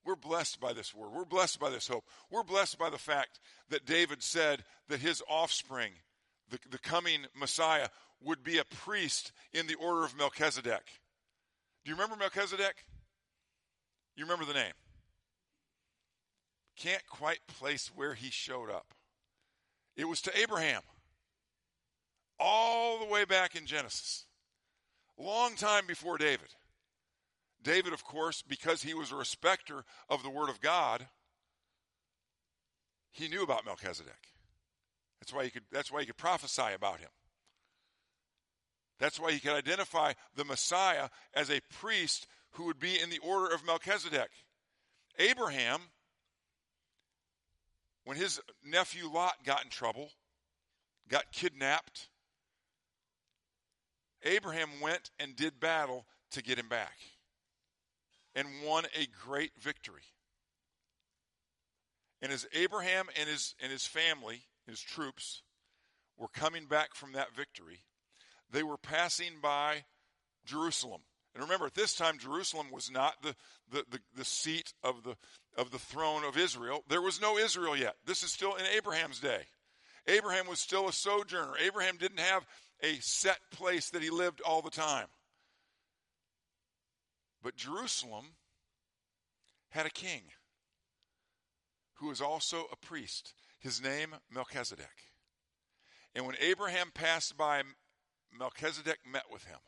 We're 0.06 0.16
blessed 0.16 0.60
by 0.60 0.74
this 0.74 0.94
word. 0.94 1.12
We're 1.14 1.26
blessed 1.26 1.60
by 1.60 1.70
this 1.70 1.88
hope. 1.88 2.06
We're 2.30 2.44
blessed 2.44 2.78
by 2.78 2.90
the 2.90 2.98
fact 2.98 3.40
that 3.70 3.86
David 3.86 4.24
said 4.24 4.64
that 4.88 5.00
his 5.00 5.22
offspring, 5.30 5.92
the, 6.50 6.60
the 6.70 6.80
coming 6.80 7.26
Messiah, 7.38 7.90
would 8.24 8.44
be 8.44 8.58
a 8.58 8.66
priest 8.66 9.32
in 9.54 9.68
the 9.68 9.76
order 9.76 10.04
of 10.04 10.18
Melchizedek. 10.18 10.86
Do 11.84 11.90
you 11.90 11.96
remember 11.96 12.16
Melchizedek? 12.18 12.86
You 14.16 14.26
remember 14.26 14.46
the 14.46 14.54
name? 14.54 14.74
Can't 16.76 17.06
quite 17.08 17.40
place 17.48 17.92
where 17.96 18.14
he 18.14 18.30
showed 18.30 18.70
up. 18.70 18.94
It 19.96 20.08
was 20.08 20.22
to 20.22 20.38
Abraham, 20.38 20.82
all 22.40 23.00
the 23.00 23.06
way 23.06 23.26
back 23.26 23.56
in 23.56 23.66
Genesis, 23.66 24.26
long 25.18 25.56
time 25.56 25.86
before 25.88 26.18
David. 26.18 26.48
David, 27.62 27.92
of 27.92 28.06
course, 28.06 28.42
because 28.42 28.82
he 28.82 28.94
was 28.94 29.12
a 29.12 29.18
respecter 29.18 29.84
of 30.10 30.24
the 30.24 30.30
Word 30.30 30.50
of 30.50 30.62
God, 30.62 31.06
he 33.12 33.28
knew 33.28 33.44
about 33.44 33.66
Melchizedek. 33.66 34.30
That's 35.20 35.34
why 35.34 35.44
he 35.44 35.50
could, 35.50 35.64
that's 35.72 35.92
why 35.92 36.00
he 36.00 36.06
could 36.06 36.18
prophesy 36.18 36.74
about 36.74 37.00
him. 37.00 37.10
That's 39.00 39.20
why 39.20 39.32
he 39.32 39.40
could 39.40 39.54
identify 39.54 40.14
the 40.36 40.46
Messiah 40.46 41.10
as 41.34 41.50
a 41.50 41.62
priest 41.80 42.28
who 42.52 42.66
would 42.66 42.80
be 42.80 43.00
in 43.00 43.10
the 43.10 43.20
order 43.20 43.54
of 43.54 43.66
Melchizedek. 43.66 44.30
Abraham, 45.18 45.80
when 48.04 48.18
his 48.18 48.40
nephew 48.64 49.10
Lot 49.10 49.44
got 49.46 49.64
in 49.64 49.70
trouble, 49.70 50.10
got 51.08 51.32
kidnapped, 51.32 52.10
Abraham 54.24 54.70
went 54.82 55.12
and 55.20 55.36
did 55.36 55.60
battle 55.60 56.06
to 56.32 56.44
get 56.44 56.60
him 56.60 56.68
back 56.68 56.98
and 58.36 58.48
won 58.66 58.86
a 58.96 59.08
great 59.26 59.52
victory. 59.60 60.04
And 62.22 62.32
as 62.34 62.46
Abraham 62.54 63.08
and 63.18 63.30
his, 63.30 63.56
and 63.62 63.72
his 63.72 63.88
family, 63.88 64.42
his 64.68 64.82
troops, 64.82 65.42
were 66.18 66.28
coming 66.28 66.66
back 66.66 66.96
from 66.96 67.14
that 67.14 67.34
victory, 67.34 67.80
they 68.52 68.64
were 68.64 68.78
passing 68.78 69.34
by 69.42 69.84
Jerusalem. 70.46 71.02
And 71.34 71.44
remember, 71.44 71.68
at 71.68 71.76
this 71.76 71.94
time, 71.94 72.18
Jerusalem 72.18 72.68
was 72.72 72.90
not 72.92 73.22
the, 73.22 73.36
the, 73.72 73.86
the, 73.90 74.00
the, 74.16 74.26
seat 74.26 74.74
of 74.84 75.04
the, 75.04 75.16
of 75.58 75.72
the 75.72 75.80
throne 75.80 76.24
of 76.24 76.38
Israel. 76.38 76.84
There 76.90 77.02
was 77.02 77.22
no 77.22 77.38
Israel 77.38 77.78
yet. 77.78 77.96
This 78.06 78.24
is 78.24 78.32
still 78.32 78.56
in 78.56 78.66
Abraham's 78.66 79.20
day. 79.20 79.44
Abraham 80.08 80.48
was 80.48 80.60
still 80.60 80.88
a 80.88 80.94
sojourner. 80.94 81.54
Abraham 81.64 81.98
didn't 81.98 82.20
have 82.20 82.46
a 82.82 82.96
set 82.96 83.40
place 83.52 83.92
that 83.92 84.02
he 84.02 84.10
lived 84.10 84.42
all 84.42 84.62
the 84.62 84.72
time. 84.72 85.08
But 87.44 87.56
Jerusalem 87.56 88.26
had 89.70 89.86
a 89.86 89.92
king 89.92 90.24
who 91.96 92.08
was 92.08 92.22
also 92.22 92.66
a 92.72 92.76
priest. 92.76 93.34
His 93.60 93.82
name, 93.82 94.16
Melchizedek. 94.34 94.88
And 96.16 96.26
when 96.26 96.36
Abraham 96.40 96.92
passed 96.94 97.38
by 97.38 97.62
Melchizedek 98.38 99.00
met 99.12 99.26
with 99.32 99.44
him. 99.46 99.60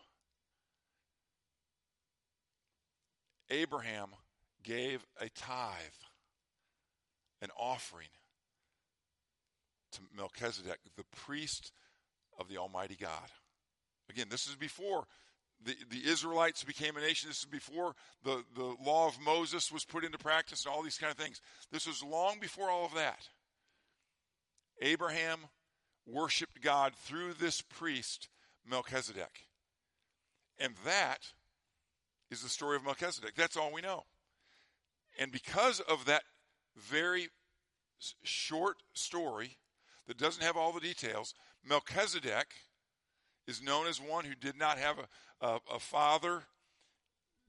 Abraham 3.50 4.10
gave 4.64 5.06
a 5.20 5.30
tithe, 5.30 5.76
an 7.42 7.50
offering 7.58 8.08
to 9.92 10.00
Melchizedek, 10.16 10.80
the 10.96 11.04
priest 11.16 11.72
of 12.40 12.48
the 12.48 12.58
Almighty 12.58 12.96
God. 12.96 13.30
Again, 14.10 14.28
this 14.30 14.48
is 14.48 14.56
before 14.56 15.06
the, 15.64 15.76
the 15.90 16.10
Israelites 16.10 16.64
became 16.64 16.98
a 16.98 17.02
nation. 17.02 17.30
This 17.30 17.40
is 17.40 17.46
before 17.46 17.94
the, 18.24 18.44
the 18.56 18.76
law 18.84 19.08
of 19.08 19.20
Moses 19.24 19.72
was 19.72 19.86
put 19.86 20.04
into 20.04 20.18
practice 20.18 20.66
and 20.66 20.74
all 20.74 20.82
these 20.82 20.98
kind 20.98 21.12
of 21.12 21.18
things. 21.18 21.42
This 21.72 21.88
was 21.88 22.04
long 22.04 22.40
before 22.40 22.70
all 22.70 22.86
of 22.86 22.96
that. 22.96 23.28
Abraham 24.82 25.40
worshiped 26.08 26.62
God 26.62 26.94
through 26.96 27.34
this 27.34 27.62
priest 27.62 28.30
Melchizedek. 28.70 29.48
And 30.60 30.74
that 30.86 31.20
is 32.30 32.42
the 32.42 32.50
story 32.50 32.76
of 32.76 32.84
Melchizedek. 32.84 33.36
That's 33.36 33.58
all 33.58 33.74
we 33.74 33.82
know. 33.82 34.04
And 35.20 35.32
because 35.32 35.80
of 35.82 36.06
that 36.06 36.24
very 36.78 37.30
short 38.24 38.78
story 38.94 39.58
that 40.08 40.18
doesn't 40.18 40.44
have 40.44 40.58
all 40.58 40.72
the 40.72 40.80
details, 40.80 41.34
Melchizedek 41.68 42.48
is 43.48 43.62
known 43.62 43.88
as 43.88 44.00
one 44.00 44.26
who 44.26 44.36
did 44.36 44.58
not 44.58 44.78
have 44.78 44.98
a, 45.00 45.46
a, 45.46 45.60
a 45.76 45.80
father, 45.80 46.44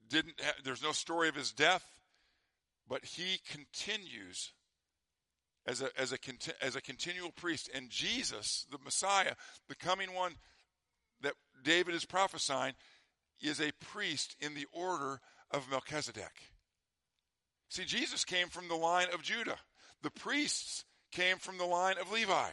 didn't 0.08 0.40
there's 0.64 0.82
no 0.82 0.92
story 0.92 1.28
of 1.28 1.34
his 1.34 1.52
death, 1.52 1.84
but 2.88 3.04
he 3.04 3.40
continues 3.48 4.52
as 5.66 5.80
a, 5.80 5.88
as, 5.98 6.12
a, 6.12 6.18
as 6.60 6.76
a 6.76 6.80
continual 6.80 7.30
priest. 7.30 7.70
And 7.74 7.88
Jesus, 7.88 8.66
the 8.70 8.78
Messiah, 8.84 9.34
the 9.68 9.76
coming 9.76 10.12
one, 10.12 10.34
that 11.22 11.34
David 11.62 11.94
is 11.94 12.04
prophesying 12.04 12.74
is 13.40 13.60
a 13.60 13.72
priest 13.80 14.36
in 14.40 14.54
the 14.54 14.66
order 14.72 15.20
of 15.50 15.70
Melchizedek. 15.70 16.52
See, 17.68 17.84
Jesus 17.84 18.24
came 18.24 18.48
from 18.48 18.68
the 18.68 18.74
line 18.74 19.08
of 19.12 19.22
Judah, 19.22 19.58
the 20.02 20.10
priests 20.10 20.84
came 21.10 21.38
from 21.38 21.58
the 21.58 21.64
line 21.64 21.96
of 21.98 22.10
Levi. 22.10 22.50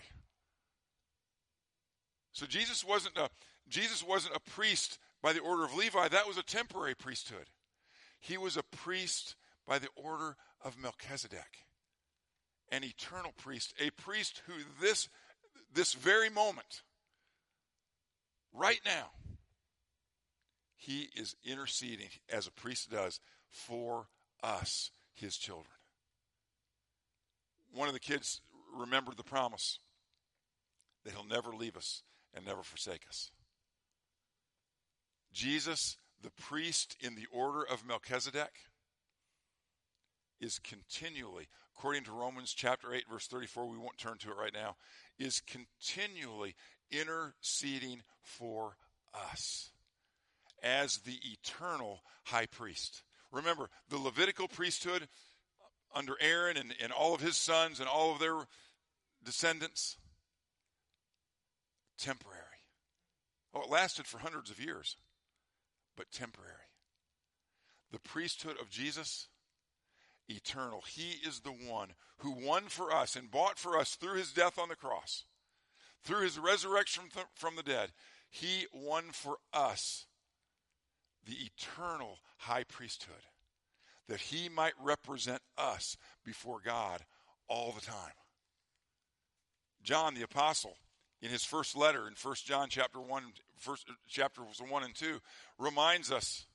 So 2.31 2.45
Jesus 2.45 2.85
wasn't 2.85 3.17
a 3.17 3.29
Jesus 3.67 4.03
wasn't 4.03 4.35
a 4.35 4.51
priest 4.51 4.97
by 5.21 5.33
the 5.33 5.41
order 5.41 5.65
of 5.65 5.75
Levi. 5.75 6.07
That 6.07 6.27
was 6.27 6.38
a 6.38 6.43
temporary 6.43 6.95
priesthood. 6.95 7.45
He 8.19 8.38
was 8.38 8.57
a 8.57 8.63
priest 8.63 9.35
by 9.67 9.79
the 9.79 9.89
order 9.95 10.35
of 10.61 10.77
Melchizedek, 10.77 11.65
an 12.71 12.83
eternal 12.83 13.33
priest, 13.38 13.73
a 13.79 13.89
priest 13.91 14.41
who 14.45 14.53
this 14.81 15.09
this 15.73 15.93
very 15.93 16.29
moment, 16.29 16.83
right 18.53 18.79
now, 18.86 19.12
he 20.75 21.10
is 21.15 21.36
interceding 21.44 22.10
as 22.32 22.48
a 22.48 22.51
priest 22.51 22.89
does 22.89 23.20
for 23.50 24.08
us, 24.41 24.91
his 25.13 25.38
children. 25.38 25.65
One 27.74 27.88
of 27.88 27.94
the 27.94 28.00
kids 28.00 28.41
remembered 28.75 29.18
the 29.18 29.24
promise 29.24 29.79
that 31.03 31.13
he'll 31.13 31.25
never 31.25 31.53
leave 31.53 31.75
us 31.75 32.03
and 32.34 32.46
never 32.46 32.63
forsake 32.63 33.06
us. 33.08 33.32
Jesus, 35.34 35.98
the 36.22 36.32
priest 36.32 36.96
in 37.00 37.15
the 37.15 37.27
order 37.32 37.63
of 37.63 37.86
Melchizedek, 37.86 38.53
is 40.41 40.60
continually, 40.60 41.48
according 41.75 42.03
to 42.06 42.12
Romans 42.12 42.53
chapter 42.56 42.94
8, 42.94 43.03
verse 43.12 43.27
34, 43.27 43.68
we 43.68 43.77
won't 43.77 43.98
turn 43.98 44.18
to 44.20 44.29
it 44.29 44.38
right 44.38 44.53
now, 44.53 44.75
is 45.18 45.41
continually 45.41 46.56
interceding 46.91 48.01
for 48.22 48.75
us 49.13 49.72
as 50.62 51.00
the 51.00 51.17
eternal 51.24 52.01
high 52.25 52.46
priest. 52.46 53.03
Remember, 53.31 53.69
the 53.89 53.98
Levitical 53.98 54.48
priesthood 54.48 55.08
under 55.93 56.15
Aaron 56.19 56.58
and, 56.58 56.74
and 56.81 56.91
all 56.91 57.15
of 57.15 57.22
his 57.22 57.38
sons 57.38 57.79
and 57.79 57.88
all 57.88 58.12
of 58.12 58.19
their 58.19 58.36
descendants, 59.24 59.98
temporary. 61.98 62.38
Oh, 63.53 63.62
it 63.62 63.69
lasted 63.69 64.05
for 64.05 64.19
hundreds 64.19 64.51
of 64.51 64.63
years, 64.63 64.98
but 65.96 66.12
temporary. 66.12 66.53
The 67.91 68.00
priesthood 68.00 68.55
of 68.62 68.69
Jesus, 68.69 69.27
eternal. 70.27 70.84
He 70.88 71.27
is 71.27 71.39
the 71.39 71.51
one 71.51 71.89
who 72.17 72.31
won 72.31 72.63
for 72.63 72.93
us 72.93 73.15
and 73.15 73.31
bought 73.31 73.58
for 73.58 73.77
us 73.77 73.96
through 73.96 74.15
his 74.15 74.31
death 74.31 74.60
on 74.60 74.69
the 74.69 74.75
cross, 74.75 75.24
through 76.03 76.24
his 76.24 76.39
resurrection 76.39 77.03
from 77.36 77.56
the 77.56 77.63
dead. 77.63 77.91
He 78.29 78.68
won 78.74 79.06
for 79.12 79.38
us 79.53 80.06
the 81.25 81.36
eternal 81.36 82.20
high 82.38 82.63
priesthood, 82.63 83.15
that 84.08 84.20
he 84.20 84.50
might 84.50 84.74
represent 84.82 85.41
us 85.58 85.98
before 86.25 86.60
God 86.63 87.01
all 87.48 87.72
the 87.72 87.86
time. 87.86 88.13
John 89.84 90.13
the 90.13 90.24
apostle 90.24 90.75
in 91.22 91.29
his 91.29 91.44
first 91.44 91.75
letter 91.75 92.08
in 92.08 92.13
1 92.22 92.36
John 92.46 92.68
chapter 92.70 93.00
1 93.00 93.24
first 93.58 93.88
chapters 94.08 94.62
1 94.68 94.84
and 94.84 94.96
2 94.96 95.20
reminds 95.58 96.12
us 96.12 96.46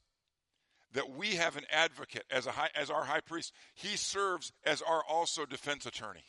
that 0.95 1.11
we 1.11 1.35
have 1.35 1.57
an 1.57 1.65
advocate 1.71 2.25
as 2.31 2.47
a 2.47 2.53
high, 2.53 2.71
as 2.75 2.89
our 2.89 3.05
high 3.05 3.21
priest. 3.21 3.53
He 3.75 3.97
serves 3.97 4.53
as 4.65 4.81
our 4.81 5.03
also 5.09 5.45
defense 5.45 5.87
attorney. 5.87 6.25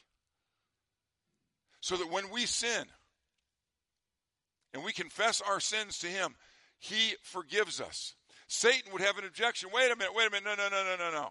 So 1.81 1.97
that 1.97 2.11
when 2.11 2.31
we 2.31 2.45
sin 2.45 2.85
and 4.75 4.83
we 4.83 4.91
confess 4.91 5.41
our 5.41 5.61
sins 5.61 5.97
to 5.99 6.07
him, 6.07 6.35
he 6.79 7.15
forgives 7.21 7.79
us. 7.79 8.13
Satan 8.47 8.91
would 8.91 9.01
have 9.01 9.17
an 9.17 9.23
objection. 9.23 9.69
Wait 9.73 9.89
a 9.89 9.95
minute, 9.95 10.13
wait 10.13 10.27
a 10.27 10.31
minute. 10.31 10.43
No, 10.45 10.53
no, 10.55 10.69
no, 10.69 10.83
no, 10.83 10.97
no, 10.97 11.11
no. 11.11 11.29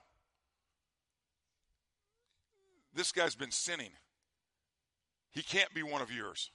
This 2.94 3.12
guy's 3.12 3.34
been 3.34 3.50
sinning. 3.50 3.90
He 5.30 5.42
can't 5.42 5.72
be 5.74 5.82
one 5.82 6.00
of 6.00 6.10
yours. 6.10 6.50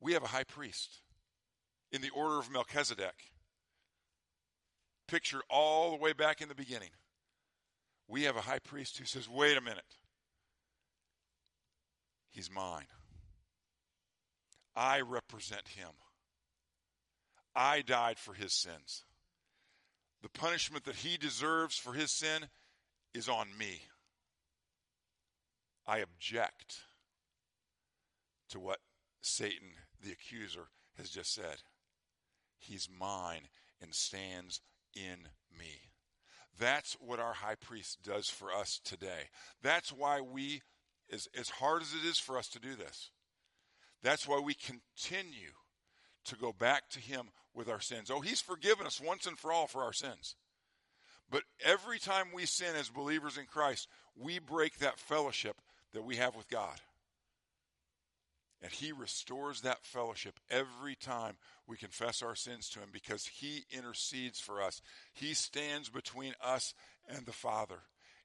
We 0.00 0.14
have 0.14 0.24
a 0.24 0.28
high 0.28 0.44
priest 0.44 0.98
in 1.92 2.02
the 2.02 2.10
order 2.10 2.40
of 2.40 2.50
Melchizedek, 2.50 3.30
pictured 5.06 5.42
all 5.48 5.92
the 5.92 5.96
way 5.96 6.12
back 6.12 6.40
in 6.40 6.48
the 6.48 6.56
beginning. 6.56 6.90
We 8.08 8.24
have 8.24 8.36
a 8.36 8.40
high 8.40 8.58
priest 8.58 8.98
who 8.98 9.04
says, 9.04 9.28
wait 9.28 9.56
a 9.56 9.60
minute. 9.60 9.96
He's 12.30 12.50
mine. 12.50 12.86
I 14.78 15.00
represent 15.00 15.66
him. 15.66 15.90
I 17.52 17.82
died 17.82 18.16
for 18.16 18.32
his 18.32 18.52
sins. 18.52 19.02
The 20.22 20.28
punishment 20.28 20.84
that 20.84 20.94
he 20.94 21.16
deserves 21.16 21.76
for 21.76 21.94
his 21.94 22.12
sin 22.12 22.46
is 23.12 23.28
on 23.28 23.48
me. 23.58 23.80
I 25.84 25.98
object 25.98 26.76
to 28.50 28.60
what 28.60 28.78
Satan, 29.20 29.70
the 30.00 30.12
accuser, 30.12 30.68
has 30.96 31.10
just 31.10 31.34
said. 31.34 31.56
He's 32.56 32.88
mine 32.88 33.48
and 33.82 33.92
stands 33.92 34.60
in 34.94 35.26
me. 35.58 35.90
That's 36.56 36.96
what 37.00 37.18
our 37.18 37.32
high 37.32 37.56
priest 37.56 37.98
does 38.04 38.28
for 38.28 38.52
us 38.52 38.80
today. 38.84 39.30
That's 39.60 39.92
why 39.92 40.20
we, 40.20 40.62
as, 41.12 41.26
as 41.36 41.50
hard 41.50 41.82
as 41.82 41.94
it 41.94 42.06
is 42.06 42.20
for 42.20 42.38
us 42.38 42.48
to 42.50 42.60
do 42.60 42.76
this, 42.76 43.10
that's 44.02 44.28
why 44.28 44.40
we 44.40 44.54
continue 44.54 45.52
to 46.26 46.36
go 46.36 46.52
back 46.52 46.88
to 46.90 47.00
Him 47.00 47.30
with 47.54 47.68
our 47.68 47.80
sins. 47.80 48.10
Oh, 48.10 48.20
He's 48.20 48.40
forgiven 48.40 48.86
us 48.86 49.00
once 49.00 49.26
and 49.26 49.38
for 49.38 49.52
all 49.52 49.66
for 49.66 49.82
our 49.82 49.92
sins. 49.92 50.36
But 51.30 51.42
every 51.64 51.98
time 51.98 52.28
we 52.32 52.46
sin 52.46 52.74
as 52.76 52.88
believers 52.88 53.36
in 53.36 53.44
Christ, 53.46 53.88
we 54.16 54.38
break 54.38 54.78
that 54.78 54.98
fellowship 54.98 55.56
that 55.92 56.04
we 56.04 56.16
have 56.16 56.36
with 56.36 56.48
God. 56.48 56.78
And 58.62 58.72
He 58.72 58.92
restores 58.92 59.60
that 59.60 59.84
fellowship 59.84 60.38
every 60.50 60.94
time 60.94 61.36
we 61.66 61.76
confess 61.76 62.22
our 62.22 62.34
sins 62.34 62.68
to 62.70 62.80
Him 62.80 62.88
because 62.92 63.26
He 63.26 63.64
intercedes 63.70 64.40
for 64.40 64.62
us. 64.62 64.80
He 65.12 65.34
stands 65.34 65.88
between 65.88 66.34
us 66.42 66.74
and 67.08 67.26
the 67.26 67.32
Father 67.32 67.80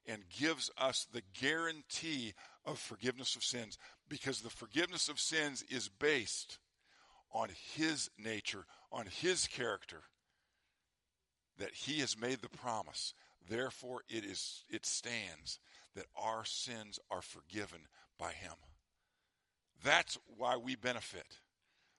and 0.06 0.22
gives 0.38 0.70
us 0.78 1.06
the 1.12 1.22
guarantee 1.40 2.34
of 2.64 2.78
forgiveness 2.78 3.36
of 3.36 3.44
sins 3.44 3.78
because 4.08 4.40
the 4.40 4.50
forgiveness 4.50 5.08
of 5.08 5.18
sins 5.18 5.64
is 5.70 5.88
based 5.88 6.58
on 7.32 7.48
his 7.74 8.10
nature, 8.18 8.64
on 8.92 9.06
his 9.06 9.46
character, 9.46 10.02
that 11.58 11.72
he 11.72 12.00
has 12.00 12.18
made 12.18 12.40
the 12.40 12.48
promise. 12.48 13.14
Therefore, 13.48 14.02
it 14.08 14.24
is 14.24 14.64
it 14.70 14.86
stands 14.86 15.58
that 15.94 16.06
our 16.16 16.44
sins 16.44 16.98
are 17.10 17.22
forgiven 17.22 17.80
by 18.18 18.32
him. 18.32 18.54
That's 19.82 20.18
why 20.36 20.56
we 20.56 20.76
benefit 20.76 21.40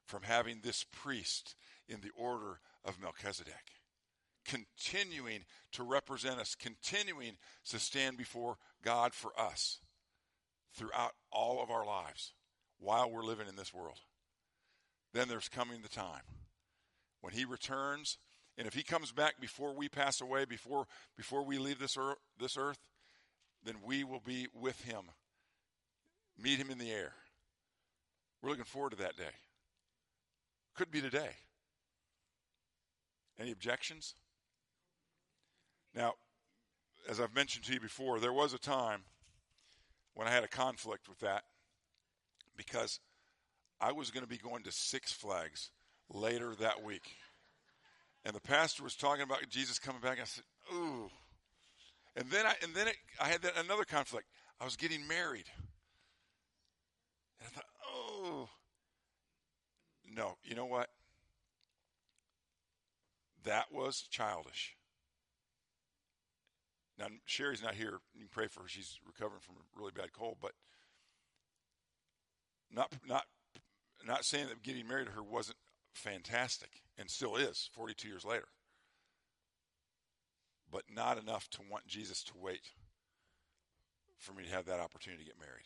from 0.06 0.24
having 0.24 0.60
this 0.62 0.86
priest 0.92 1.56
in 1.88 2.02
the 2.02 2.12
order 2.18 2.60
of 2.84 3.02
Melchizedek, 3.02 3.75
continuing 4.46 5.42
to 5.74 5.84
represent 5.84 6.40
us, 6.40 6.56
continuing 6.56 7.34
to 7.70 7.80
stand 7.80 8.18
before 8.18 8.58
God 8.84 9.14
for 9.14 9.32
us 9.40 9.80
throughout 10.74 11.14
all 11.32 11.62
of 11.62 11.70
our 11.70 11.86
lives 11.86 12.34
while 12.80 13.10
we're 13.10 13.24
living 13.24 13.48
in 13.48 13.56
this 13.56 13.74
world. 13.74 14.00
Then 15.14 15.28
there's 15.28 15.50
coming 15.50 15.82
the 15.82 15.90
time 15.90 16.22
when 17.22 17.34
he 17.34 17.46
returns 17.46 18.18
and 18.58 18.68
if 18.68 18.74
he 18.74 18.84
comes 18.84 19.12
back 19.12 19.42
before 19.42 19.74
we 19.74 19.90
pass 19.90 20.22
away 20.22 20.46
before 20.46 20.88
before 21.18 21.44
we 21.44 21.58
leave 21.58 21.80
this 21.80 21.98
earth, 21.98 22.18
this 22.40 22.58
earth 22.58 22.80
then 23.64 23.76
we 23.84 24.04
will 24.04 24.22
be 24.24 24.48
with 24.54 24.80
him. 24.84 25.04
Meet 26.38 26.60
him 26.60 26.70
in 26.70 26.78
the 26.78 26.92
air. 26.92 27.14
We're 28.42 28.50
looking 28.50 28.66
forward 28.66 28.92
to 28.92 28.98
that 28.98 29.18
day. 29.18 29.24
Could 30.76 30.92
be 30.92 31.02
today. 31.02 31.32
Any 33.40 33.52
objections 33.52 34.14
now 35.96 36.14
as 37.10 37.20
i've 37.20 37.34
mentioned 37.34 37.64
to 37.66 37.74
you 37.74 37.80
before 37.80 38.20
there 38.20 38.34
was 38.34 38.54
a 38.54 38.60
time 38.60 39.02
when 40.14 40.28
i 40.28 40.32
had 40.32 40.44
a 40.44 40.48
conflict 40.48 41.08
with 41.08 41.20
that 41.20 41.44
because 42.58 43.00
I 43.80 43.92
was 43.92 44.12
going 44.12 44.24
to 44.24 44.30
be 44.30 44.38
going 44.38 44.64
to 44.64 44.72
Six 44.72 45.12
Flags 45.12 45.70
later 46.10 46.54
that 46.60 46.84
week. 46.84 47.16
And 48.24 48.36
the 48.36 48.42
pastor 48.42 48.84
was 48.84 48.96
talking 48.96 49.24
about 49.24 49.48
Jesus 49.50 49.80
coming 49.80 50.02
back. 50.02 50.20
I 50.20 50.24
said, 50.24 50.44
ooh. 50.74 51.10
And 52.16 52.30
then 52.32 52.46
I, 52.46 52.54
and 52.64 52.74
then 52.74 52.88
it, 52.88 52.96
I 53.22 53.28
had 53.28 53.42
that, 53.44 53.58
another 53.58 53.84
conflict. 53.84 54.28
I 54.60 54.66
was 54.66 54.76
getting 54.76 55.08
married. 55.08 55.46
And 57.40 57.50
I 57.50 57.56
thought, 57.56 57.66
oh. 57.88 58.50
No, 60.16 60.38
you 60.44 60.56
know 60.56 60.66
what? 60.66 60.90
That 63.44 63.66
was 63.72 64.08
childish. 64.10 64.76
Now, 66.98 67.08
Sherry's 67.26 67.62
not 67.62 67.76
here. 67.76 68.00
You 68.14 68.22
can 68.22 68.30
pray 68.30 68.48
for 68.48 68.62
her. 68.62 68.68
She's 68.68 69.00
recovering 69.06 69.42
from 69.42 69.56
a 69.56 69.80
really 69.80 69.92
bad 69.92 70.14
cold, 70.14 70.38
but 70.42 70.54
not, 72.72 72.94
not 73.08 73.26
not 74.06 74.24
saying 74.26 74.48
that 74.48 74.62
getting 74.62 74.88
married 74.88 75.08
to 75.08 75.14
her 75.14 75.24
wasn't 75.24 75.58
fantastic 75.94 76.70
and 76.98 77.10
still 77.10 77.36
is 77.36 77.70
42 77.74 78.08
years 78.08 78.26
later, 78.26 78.48
but 80.72 80.84
not 80.94 81.18
enough 81.18 81.50
to 81.52 81.62
want 81.70 81.88
Jesus 81.88 82.24
to 82.26 82.34
wait 82.40 82.72
for 84.18 84.34
me 84.34 84.44
to 84.44 84.50
have 84.50 84.66
that 84.66 84.80
opportunity 84.80 85.24
to 85.24 85.30
get 85.30 85.40
married. 85.40 85.66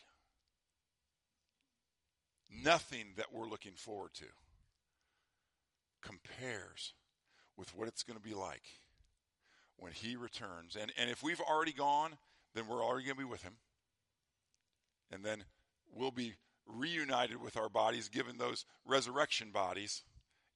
nothing 2.49 3.13
that 3.15 3.27
we're 3.31 3.47
looking 3.47 3.73
forward 3.73 4.13
to 4.15 4.25
compares 6.01 6.93
with 7.57 7.75
what 7.75 7.87
it's 7.87 8.03
going 8.03 8.17
to 8.17 8.23
be 8.23 8.33
like 8.33 8.63
when 9.79 9.93
he 9.93 10.15
returns. 10.15 10.75
And, 10.79 10.91
and 10.97 11.09
if 11.09 11.23
we've 11.23 11.41
already 11.41 11.73
gone, 11.73 12.17
then 12.53 12.67
we're 12.67 12.83
already 12.83 13.05
going 13.05 13.17
to 13.17 13.23
be 13.23 13.29
with 13.29 13.43
him. 13.43 13.53
And 15.11 15.23
then 15.23 15.43
we'll 15.93 16.11
be 16.11 16.33
reunited 16.67 17.41
with 17.41 17.57
our 17.57 17.69
bodies, 17.69 18.09
given 18.09 18.37
those 18.37 18.65
resurrection 18.85 19.51
bodies, 19.51 20.03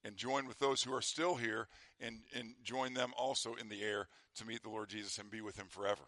and 0.04 0.16
join 0.16 0.46
with 0.46 0.58
those 0.58 0.82
who 0.82 0.94
are 0.94 1.02
still 1.02 1.36
here 1.36 1.68
and, 2.00 2.20
and 2.34 2.54
join 2.62 2.94
them 2.94 3.12
also 3.16 3.54
in 3.54 3.68
the 3.68 3.82
air 3.82 4.08
to 4.36 4.46
meet 4.46 4.62
the 4.62 4.68
Lord 4.68 4.88
Jesus 4.88 5.18
and 5.18 5.30
be 5.30 5.40
with 5.40 5.56
him 5.56 5.66
forever. 5.68 6.02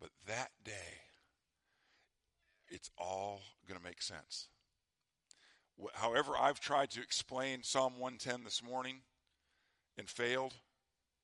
But 0.00 0.10
that 0.26 0.50
day, 0.64 1.00
it's 2.68 2.90
all 2.98 3.40
going 3.66 3.78
to 3.78 3.84
make 3.84 4.02
sense. 4.02 4.48
However, 5.94 6.32
I've 6.38 6.60
tried 6.60 6.90
to 6.90 7.00
explain 7.00 7.62
Psalm 7.62 7.94
110 7.98 8.44
this 8.44 8.62
morning 8.62 9.00
and 9.98 10.08
failed, 10.08 10.54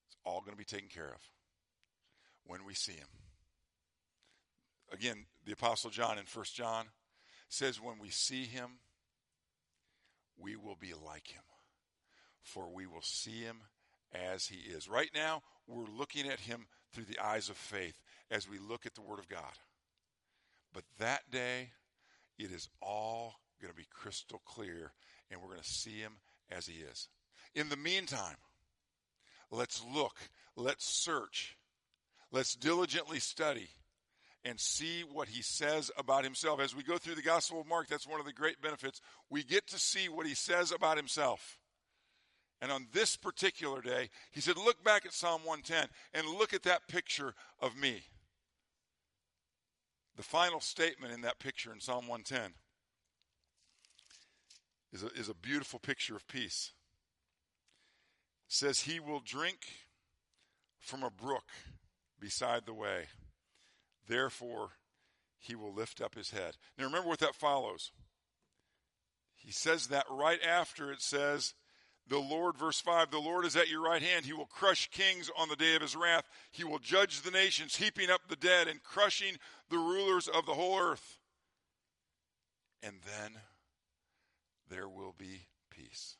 it's 0.06 0.16
all 0.24 0.40
going 0.40 0.52
to 0.52 0.58
be 0.58 0.64
taken 0.64 0.88
care 0.88 1.08
of 1.08 1.30
when 2.44 2.64
we 2.66 2.74
see 2.74 2.92
him. 2.92 3.08
Again, 4.92 5.26
the 5.46 5.52
Apostle 5.52 5.90
John 5.90 6.18
in 6.18 6.24
1 6.32 6.44
John 6.52 6.86
says, 7.48 7.80
When 7.80 7.98
we 7.98 8.10
see 8.10 8.44
him, 8.44 8.78
we 10.36 10.56
will 10.56 10.76
be 10.78 10.92
like 10.92 11.28
him, 11.28 11.42
for 12.42 12.68
we 12.68 12.86
will 12.86 13.02
see 13.02 13.40
him 13.40 13.62
as 14.12 14.46
he 14.46 14.56
is. 14.70 14.88
Right 14.88 15.10
now, 15.14 15.42
we're 15.66 15.86
looking 15.86 16.28
at 16.28 16.40
him 16.40 16.66
through 16.92 17.04
the 17.04 17.18
eyes 17.18 17.48
of 17.48 17.56
faith 17.56 18.00
as 18.30 18.48
we 18.48 18.58
look 18.58 18.86
at 18.86 18.94
the 18.94 19.02
Word 19.02 19.18
of 19.18 19.28
God. 19.28 19.58
But 20.72 20.84
that 20.98 21.30
day, 21.30 21.70
it 22.38 22.50
is 22.50 22.68
all 22.82 23.36
going 23.60 23.72
to 23.72 23.76
be 23.76 23.86
crystal 23.90 24.42
clear, 24.44 24.92
and 25.30 25.40
we're 25.40 25.48
going 25.48 25.62
to 25.62 25.68
see 25.68 25.98
him 25.98 26.14
as 26.50 26.66
he 26.66 26.80
is. 26.80 27.08
In 27.54 27.68
the 27.68 27.76
meantime, 27.76 28.36
let's 29.54 29.82
look, 29.94 30.16
let's 30.56 30.84
search, 30.84 31.56
let's 32.32 32.54
diligently 32.54 33.20
study 33.20 33.68
and 34.44 34.60
see 34.60 35.02
what 35.10 35.28
he 35.28 35.42
says 35.42 35.90
about 35.96 36.24
himself. 36.24 36.60
As 36.60 36.76
we 36.76 36.82
go 36.82 36.98
through 36.98 37.14
the 37.14 37.22
Gospel 37.22 37.60
of 37.60 37.66
Mark, 37.66 37.88
that's 37.88 38.06
one 38.06 38.20
of 38.20 38.26
the 38.26 38.32
great 38.32 38.60
benefits. 38.60 39.00
We 39.30 39.42
get 39.42 39.66
to 39.68 39.78
see 39.78 40.08
what 40.08 40.26
he 40.26 40.34
says 40.34 40.70
about 40.70 40.96
himself. 40.96 41.58
And 42.60 42.70
on 42.70 42.86
this 42.92 43.16
particular 43.16 43.80
day, 43.80 44.10
he 44.32 44.40
said, 44.40 44.56
Look 44.56 44.82
back 44.84 45.06
at 45.06 45.12
Psalm 45.12 45.42
110 45.44 45.88
and 46.14 46.38
look 46.38 46.54
at 46.54 46.62
that 46.64 46.88
picture 46.88 47.34
of 47.60 47.76
me. 47.76 48.02
The 50.16 50.22
final 50.22 50.60
statement 50.60 51.12
in 51.12 51.22
that 51.22 51.40
picture 51.40 51.72
in 51.72 51.80
Psalm 51.80 52.06
110 52.06 52.52
is 54.92 55.02
a, 55.02 55.08
is 55.18 55.28
a 55.28 55.34
beautiful 55.34 55.80
picture 55.80 56.14
of 56.14 56.26
peace. 56.28 56.72
Says, 58.48 58.80
He 58.80 59.00
will 59.00 59.20
drink 59.24 59.58
from 60.78 61.02
a 61.02 61.10
brook 61.10 61.50
beside 62.20 62.66
the 62.66 62.74
way. 62.74 63.06
Therefore, 64.06 64.70
he 65.38 65.54
will 65.54 65.72
lift 65.72 66.00
up 66.00 66.14
his 66.14 66.30
head. 66.30 66.56
Now, 66.78 66.84
remember 66.84 67.08
what 67.08 67.18
that 67.20 67.34
follows. 67.34 67.92
He 69.34 69.52
says 69.52 69.88
that 69.88 70.06
right 70.10 70.40
after 70.42 70.90
it 70.90 71.02
says, 71.02 71.54
the 72.06 72.18
Lord, 72.18 72.58
verse 72.58 72.80
5, 72.80 73.10
the 73.10 73.18
Lord 73.18 73.46
is 73.46 73.56
at 73.56 73.70
your 73.70 73.82
right 73.82 74.02
hand. 74.02 74.26
He 74.26 74.34
will 74.34 74.46
crush 74.46 74.90
kings 74.90 75.30
on 75.38 75.48
the 75.48 75.56
day 75.56 75.74
of 75.74 75.82
his 75.82 75.96
wrath. 75.96 76.24
He 76.50 76.64
will 76.64 76.78
judge 76.78 77.22
the 77.22 77.30
nations, 77.30 77.76
heaping 77.76 78.10
up 78.10 78.22
the 78.28 78.36
dead 78.36 78.68
and 78.68 78.82
crushing 78.82 79.36
the 79.70 79.78
rulers 79.78 80.28
of 80.28 80.44
the 80.44 80.54
whole 80.54 80.78
earth. 80.78 81.18
And 82.82 82.96
then 83.04 83.40
there 84.68 84.88
will 84.88 85.14
be 85.16 85.46
peace. 85.70 86.16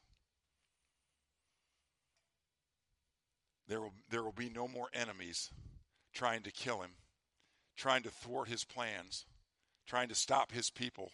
There 3.69 3.81
will, 3.81 3.93
there 4.11 4.23
will 4.23 4.33
be 4.33 4.51
no 4.51 4.69
more 4.69 4.89
enemies 4.93 5.51
trying 6.13 6.43
to 6.43 6.51
kill 6.51 6.83
him, 6.83 6.93
trying 7.77 8.03
to 8.03 8.11
thwart 8.11 8.49
his 8.49 8.65
plans, 8.65 9.25
trying 9.87 10.09
to 10.09 10.15
stop 10.15 10.53
his 10.53 10.71
people. 10.71 11.11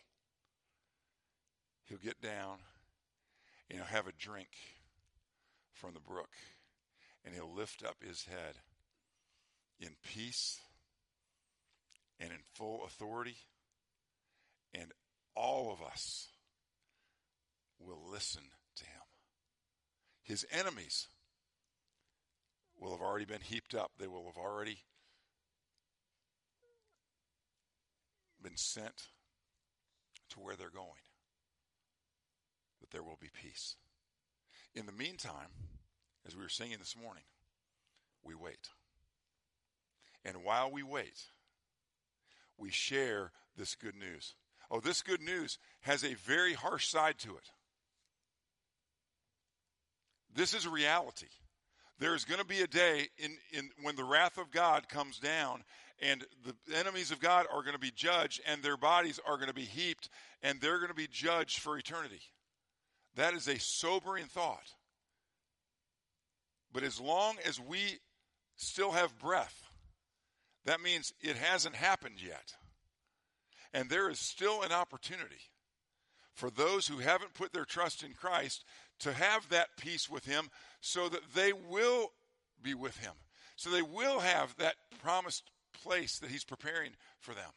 He'll 1.85 1.99
get 1.99 2.21
down 2.21 2.59
and 3.69 3.79
he'll 3.79 3.87
have 3.87 4.07
a 4.07 4.13
drink 4.13 4.49
from 5.73 5.95
the 5.95 6.01
brook 6.01 6.31
and 7.25 7.35
he'll 7.35 7.53
lift 7.53 7.85
up 7.85 7.97
his 8.01 8.25
head 8.25 8.57
in 9.81 9.91
peace 10.03 10.61
and 12.19 12.31
in 12.31 12.39
full 12.53 12.85
authority, 12.85 13.37
and 14.75 14.93
all 15.35 15.73
of 15.73 15.83
us 15.83 16.29
will 17.79 18.11
listen 18.11 18.43
to 18.77 18.85
him. 18.85 19.01
His 20.23 20.45
enemies 20.53 21.09
will 22.81 22.93
have 22.93 23.01
already 23.01 23.27
been 23.27 23.40
heaped 23.43 23.75
up, 23.75 23.93
they 23.99 24.07
will 24.07 24.25
have 24.27 24.43
already 24.43 24.79
been 28.43 28.57
sent 28.57 29.09
to 30.31 30.40
where 30.40 30.57
they're 30.57 30.71
going. 30.71 30.88
But 32.81 32.90
there 32.90 33.03
will 33.03 33.19
be 33.21 33.29
peace. 33.43 33.77
In 34.75 34.87
the 34.87 34.93
meantime, 34.93 35.51
as 36.27 36.35
we 36.35 36.43
were 36.43 36.49
singing 36.49 36.79
this 36.79 36.97
morning, 36.97 37.25
we 38.25 38.35
wait. 38.35 38.69
And 40.25 40.45
while 40.45 40.71
we 40.71 40.83
wait, 40.83 41.19
we 42.57 42.71
share 42.71 43.33
this 43.57 43.75
good 43.75 43.97
news. 43.97 44.35
Oh, 44.71 44.81
this 44.81 45.03
good 45.03 45.21
news 45.21 45.59
has 45.81 46.05
a 46.05 46.14
very 46.14 46.55
harsh 46.55 46.88
side 46.88 47.19
to 47.19 47.37
it. 47.37 47.51
This 50.33 50.55
is 50.55 50.66
reality. 50.66 51.27
There's 52.01 52.25
going 52.25 52.41
to 52.41 52.47
be 52.47 52.63
a 52.63 52.67
day 52.67 53.09
in, 53.19 53.37
in 53.53 53.71
when 53.83 53.95
the 53.95 54.05
wrath 54.05 54.39
of 54.39 54.51
God 54.51 54.89
comes 54.89 55.19
down 55.19 55.63
and 56.01 56.25
the 56.45 56.55
enemies 56.75 57.11
of 57.11 57.21
God 57.21 57.47
are 57.53 57.63
going 57.63 57.75
to 57.75 57.79
be 57.79 57.93
judged 57.95 58.41
and 58.47 58.63
their 58.63 58.79
bodies 58.79 59.21
are 59.27 59.37
going 59.37 59.49
to 59.49 59.55
be 59.55 59.67
heaped 59.67 60.09
and 60.43 60.59
they're 60.61 60.79
going 60.79 60.89
to 60.89 60.95
be 60.95 61.07
judged 61.07 61.61
for 61.61 61.77
eternity. 61.77 62.23
That 63.17 63.35
is 63.35 63.47
a 63.49 63.59
sobering 63.59 64.25
thought. 64.25 64.73
But 66.73 66.85
as 66.85 66.99
long 66.99 67.37
as 67.47 67.61
we 67.61 67.99
still 68.57 68.93
have 68.93 69.19
breath, 69.19 69.63
that 70.65 70.81
means 70.81 71.13
it 71.21 71.37
hasn't 71.37 71.75
happened 71.75 72.23
yet. 72.25 72.55
And 73.75 73.91
there 73.91 74.09
is 74.09 74.19
still 74.19 74.63
an 74.63 74.73
opportunity 74.73 75.51
for 76.33 76.49
those 76.51 76.87
who 76.87 76.99
haven't 76.99 77.35
put 77.35 77.53
their 77.53 77.67
trust 77.67 78.03
in 78.03 78.15
Christ 78.15 78.65
to 79.01 79.13
have 79.13 79.49
that 79.51 79.77
peace 79.77 80.09
with 80.09 80.25
Him 80.25 80.49
so 80.81 81.09
that 81.09 81.35
they 81.35 81.53
will 81.53 82.12
be 82.62 82.75
with 82.75 82.97
Him. 82.99 83.12
So 83.57 83.71
they 83.71 83.83
will 83.83 84.21
have 84.21 84.57
that 84.57 84.75
promised 85.03 85.51
place 85.83 86.19
that 86.19 86.31
He's 86.31 86.45
preparing 86.45 86.93
for 87.19 87.35
them. 87.35 87.51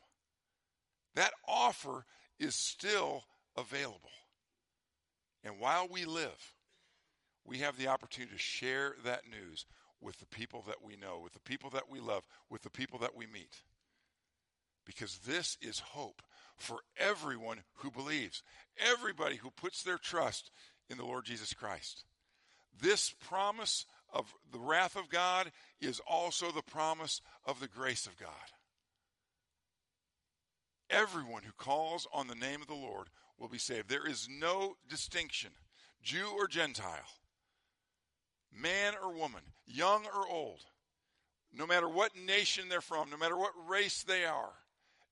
That 1.16 1.34
offer 1.48 2.06
is 2.40 2.56
still 2.56 3.24
available. 3.56 4.10
And 5.44 5.60
while 5.60 5.88
we 5.90 6.06
live, 6.06 6.54
we 7.46 7.60
have 7.60 7.78
the 7.78 7.88
opportunity 7.88 8.34
to 8.34 8.40
share 8.40 8.96
that 9.04 9.24
news 9.30 9.66
with 10.02 10.20
the 10.20 10.26
people 10.26 10.64
that 10.68 10.84
we 10.84 10.96
know, 10.96 11.20
with 11.24 11.34
the 11.34 11.40
people 11.40 11.70
that 11.72 11.90
we 11.90 12.00
love, 12.00 12.24
with 12.50 12.62
the 12.62 12.70
people 12.70 13.00
that 13.00 13.16
we 13.16 13.26
meet. 13.26 13.62
Because 14.86 15.20
this 15.20 15.58
is 15.62 15.80
hope 15.80 16.22
for 16.58 16.80
everyone 16.98 17.60
who 17.76 17.92
believes, 17.92 18.44
everybody 18.78 19.38
who 19.38 19.50
puts 19.50 19.84
their 19.84 19.98
trust 19.98 20.52
in 20.90 20.98
the 20.98 21.06
Lord 21.06 21.26
Jesus 21.26 21.54
Christ. 21.54 22.04
This 22.82 23.14
promise 23.28 23.86
of 24.12 24.34
the 24.52 24.60
wrath 24.60 24.96
of 24.96 25.10
God 25.10 25.52
is 25.82 26.02
also 26.08 26.52
the 26.52 26.62
promise 26.62 27.22
of 27.46 27.60
the 27.60 27.68
grace 27.68 28.06
of 28.06 28.18
God. 28.18 28.30
Everyone 30.90 31.44
who 31.44 31.52
calls 31.58 32.08
on 32.14 32.28
the 32.28 32.36
name 32.36 32.62
of 32.62 32.68
the 32.68 32.74
Lord 32.74 33.08
will 33.40 33.48
be 33.48 33.58
saved. 33.58 33.90
There 33.90 34.08
is 34.08 34.28
no 34.30 34.76
distinction, 34.88 35.52
Jew 36.04 36.28
or 36.38 36.48
Gentile, 36.48 37.10
man 38.52 38.94
or 39.02 39.12
woman, 39.12 39.42
young 39.66 40.06
or 40.06 40.28
old, 40.30 40.62
no 41.52 41.66
matter 41.66 41.90
what 41.90 42.16
nation 42.16 42.70
they're 42.70 42.82
from, 42.82 43.10
no 43.10 43.18
matter 43.18 43.38
what 43.38 43.54
race 43.68 44.04
they 44.04 44.26
are. 44.26 44.54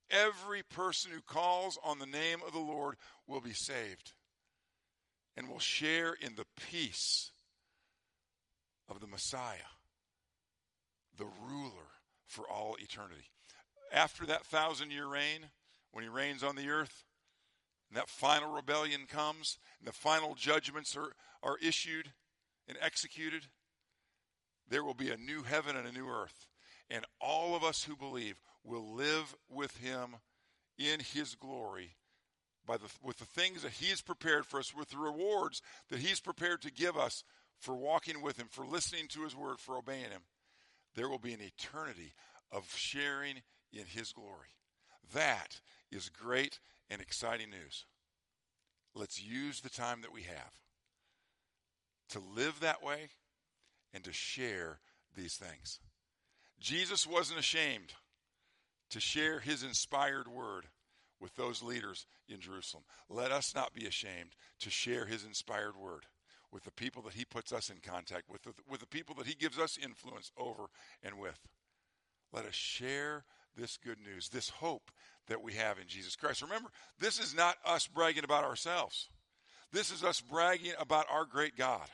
Every 0.10 0.62
person 0.62 1.12
who 1.12 1.22
calls 1.22 1.80
on 1.84 2.00
the 2.00 2.06
name 2.06 2.40
of 2.46 2.52
the 2.52 2.60
Lord 2.60 2.96
will 3.28 3.42
be 3.42 3.54
saved 3.54 4.12
and 5.38 5.48
will 5.48 5.60
share 5.60 6.14
in 6.14 6.36
the 6.36 6.46
peace 6.70 7.32
of 8.92 9.00
the 9.00 9.08
Messiah, 9.08 9.72
the 11.18 11.26
ruler 11.26 11.90
for 12.26 12.50
all 12.50 12.76
eternity. 12.80 13.30
After 13.92 14.26
that 14.26 14.46
thousand 14.46 14.92
year 14.92 15.08
reign, 15.08 15.50
when 15.92 16.04
he 16.04 16.10
reigns 16.10 16.44
on 16.44 16.56
the 16.56 16.70
earth, 16.70 17.04
and 17.90 17.98
that 17.98 18.08
final 18.08 18.54
rebellion 18.54 19.02
comes, 19.08 19.58
and 19.80 19.88
the 19.88 19.94
final 19.94 20.36
judgments 20.36 20.96
are, 20.96 21.14
are 21.44 21.58
issued 21.62 22.12
and 22.68 22.78
executed, 22.82 23.48
there 24.70 24.84
will 24.84 24.94
be 24.94 25.10
a 25.10 25.18
new 25.18 25.44
heaven 25.44 25.76
and 25.76 25.88
a 25.88 25.92
new 25.92 26.08
earth. 26.08 26.48
And 26.90 27.06
all 27.20 27.56
of 27.56 27.64
us 27.64 27.84
who 27.84 27.96
believe 27.96 28.40
will 28.64 28.94
live 28.94 29.36
with 29.50 29.78
him 29.78 30.16
in 30.78 31.00
His 31.00 31.36
glory 31.36 31.96
by 32.66 32.78
the, 32.78 32.90
with 33.04 33.18
the 33.18 33.26
things 33.26 33.64
that 33.64 33.74
He 33.74 33.88
has 33.88 34.02
prepared 34.02 34.46
for 34.46 34.60
us, 34.60 34.74
with 34.74 34.90
the 34.90 34.98
rewards 34.98 35.62
that 35.90 36.00
He's 36.00 36.20
prepared 36.20 36.62
to 36.62 36.72
give 36.72 36.98
us 36.98 37.24
for 37.62 37.76
walking 37.76 38.22
with 38.22 38.38
Him, 38.38 38.48
for 38.50 38.66
listening 38.66 39.08
to 39.10 39.24
His 39.24 39.36
word, 39.36 39.60
for 39.60 39.78
obeying 39.78 40.12
Him, 40.12 40.24
there 40.96 41.08
will 41.08 41.20
be 41.20 41.34
an 41.34 41.42
eternity 41.42 42.14
of 42.52 42.76
sharing 42.76 43.42
in 43.72 43.86
His 43.86 44.12
glory. 44.12 44.56
That 45.14 45.62
is 45.92 46.10
great 46.10 46.60
and 46.90 47.02
exciting 47.02 47.52
news. 47.52 47.86
Let's 48.94 49.24
use 49.24 49.62
the 49.62 49.70
time 49.70 50.02
that 50.02 50.14
we 50.14 50.24
have 50.24 50.54
to 52.10 52.20
live 52.36 52.60
that 52.60 52.84
way 52.84 53.10
and 53.94 54.04
to 54.04 54.12
share 54.12 54.80
these 55.16 55.36
things. 55.36 55.80
Jesus 56.60 57.08
wasn't 57.08 57.40
ashamed 57.40 57.94
to 58.90 59.00
share 59.00 59.40
his 59.40 59.64
inspired 59.64 60.28
word 60.28 60.68
with 61.20 61.36
those 61.36 61.64
leaders 61.64 62.06
in 62.28 62.42
Jerusalem. 62.42 62.84
Let 63.10 63.32
us 63.32 63.56
not 63.56 63.74
be 63.74 63.86
ashamed 63.86 64.32
to 64.60 64.70
share 64.70 65.06
his 65.06 65.24
inspired 65.24 65.78
word 65.78 66.06
with 66.52 66.64
the 66.64 66.72
people 66.72 67.02
that 67.04 67.14
he 67.14 67.26
puts 67.26 67.54
us 67.54 67.70
in 67.70 67.78
contact 67.78 68.30
with, 68.30 68.42
with 68.70 68.80
the 68.80 68.88
people 68.88 69.16
that 69.16 69.28
he 69.28 69.36
gives 69.36 69.58
us 69.58 69.78
influence 69.82 70.32
over 70.38 70.66
and 71.04 71.18
with. 71.18 71.40
Let 72.34 72.46
us 72.46 72.56
share 72.56 73.26
this 73.56 73.78
good 73.78 73.98
news, 74.00 74.30
this 74.30 74.50
hope 74.50 74.92
that 75.28 75.42
we 75.42 75.54
have 75.54 75.78
in 75.78 75.88
Jesus 75.88 76.16
Christ. 76.16 76.42
Remember, 76.42 76.70
this 77.00 77.20
is 77.20 77.36
not 77.36 77.56
us 77.66 77.88
bragging 77.88 78.24
about 78.24 78.44
ourselves. 78.44 79.10
This 79.72 79.92
is 79.92 80.04
us 80.04 80.22
bragging 80.22 80.74
about 80.80 81.06
our 81.10 81.26
great 81.26 81.56
God 81.56 81.88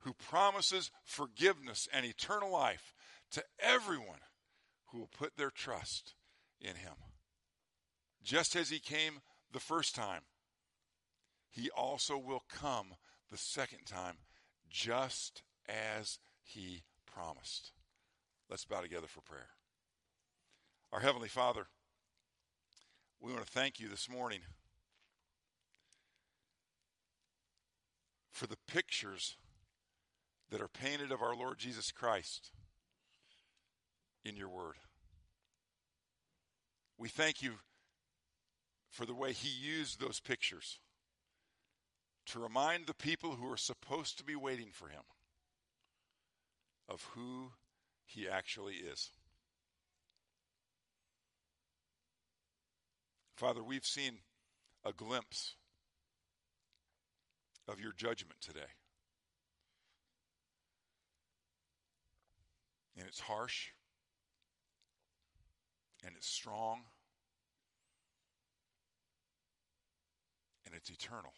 who 0.00 0.12
promises 0.12 0.90
forgiveness 1.04 1.88
and 1.92 2.04
eternal 2.04 2.52
life 2.52 2.94
to 3.32 3.42
everyone 3.58 4.20
who 4.86 4.98
will 4.98 5.10
put 5.18 5.36
their 5.36 5.50
trust 5.50 6.14
in 6.60 6.76
him. 6.76 6.94
Just 8.22 8.56
as 8.56 8.70
he 8.70 8.78
came 8.78 9.20
the 9.52 9.60
first 9.60 9.94
time, 9.94 10.22
he 11.50 11.70
also 11.70 12.18
will 12.18 12.44
come 12.48 12.94
the 13.30 13.38
second 13.38 13.86
time, 13.86 14.16
just 14.70 15.42
as 15.68 16.18
he 16.42 16.82
promised. 17.06 17.72
Let's 18.48 18.64
bow 18.64 18.80
together 18.80 19.06
for 19.08 19.20
prayer. 19.20 19.48
Our 20.92 21.00
Heavenly 21.00 21.28
Father, 21.28 21.66
we 23.20 23.32
want 23.32 23.44
to 23.44 23.50
thank 23.50 23.80
you 23.80 23.88
this 23.88 24.08
morning 24.08 24.40
for 28.30 28.46
the 28.46 28.58
pictures 28.68 29.36
that 30.50 30.60
are 30.60 30.68
painted 30.68 31.10
of 31.10 31.22
our 31.22 31.34
Lord 31.34 31.58
Jesus 31.58 31.90
Christ 31.90 32.50
in 34.24 34.36
your 34.36 34.48
word. 34.48 34.74
We 36.98 37.08
thank 37.08 37.42
you 37.42 37.54
for 38.90 39.06
the 39.06 39.14
way 39.14 39.32
he 39.32 39.48
used 39.48 40.00
those 40.00 40.20
pictures 40.20 40.78
to 42.26 42.40
remind 42.40 42.86
the 42.86 42.94
people 42.94 43.36
who 43.36 43.50
are 43.50 43.56
supposed 43.56 44.18
to 44.18 44.24
be 44.24 44.34
waiting 44.34 44.68
for 44.72 44.88
him 44.88 45.02
of 46.88 47.02
who 47.14 47.52
he 48.04 48.28
actually 48.28 48.74
is. 48.74 49.10
Father, 53.36 53.62
we've 53.62 53.84
seen 53.84 54.18
a 54.84 54.92
glimpse 54.92 55.54
of 57.68 57.80
your 57.80 57.92
judgment 57.92 58.40
today. 58.40 58.72
And 62.98 63.06
it's 63.06 63.20
harsh, 63.20 63.72
and 66.04 66.14
it's 66.16 66.26
strong, 66.26 66.80
and 70.64 70.74
it's 70.74 70.88
eternal. 70.88 71.34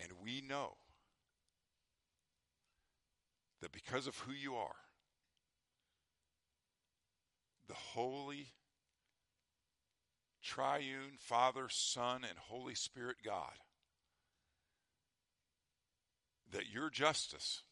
And 0.00 0.12
we 0.22 0.40
know 0.40 0.76
that 3.60 3.72
because 3.72 4.06
of 4.06 4.16
who 4.18 4.32
you 4.32 4.54
are, 4.54 4.76
the 7.66 7.74
holy, 7.74 8.48
triune 10.42 11.18
Father, 11.18 11.66
Son, 11.68 12.22
and 12.28 12.38
Holy 12.38 12.74
Spirit 12.74 13.16
God, 13.24 13.52
that 16.52 16.68
your 16.72 16.88
justice, 16.90 17.62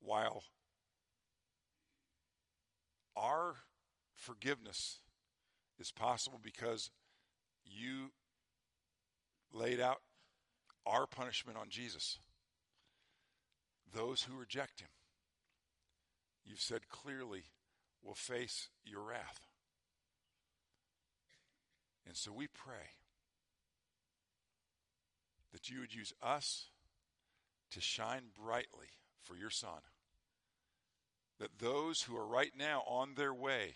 while 0.00 0.44
our 3.16 3.56
forgiveness 4.14 5.00
is 5.78 5.90
possible 5.90 6.40
because 6.42 6.90
you 7.64 8.12
laid 9.52 9.80
out 9.80 10.00
our 10.86 11.06
punishment 11.06 11.58
on 11.58 11.68
Jesus. 11.68 12.18
Those 13.94 14.22
who 14.22 14.38
reject 14.38 14.80
him, 14.80 14.88
you've 16.44 16.60
said 16.60 16.88
clearly, 16.88 17.44
will 18.02 18.14
face 18.14 18.68
your 18.84 19.02
wrath. 19.02 19.40
And 22.06 22.16
so 22.16 22.32
we 22.32 22.46
pray 22.46 22.96
that 25.52 25.70
you 25.70 25.80
would 25.80 25.94
use 25.94 26.12
us 26.22 26.66
to 27.70 27.80
shine 27.80 28.24
brightly 28.34 28.88
for 29.22 29.36
your 29.36 29.50
Son. 29.50 29.80
That 31.38 31.58
those 31.58 32.02
who 32.02 32.16
are 32.16 32.26
right 32.26 32.52
now 32.58 32.82
on 32.86 33.14
their 33.14 33.34
way 33.34 33.74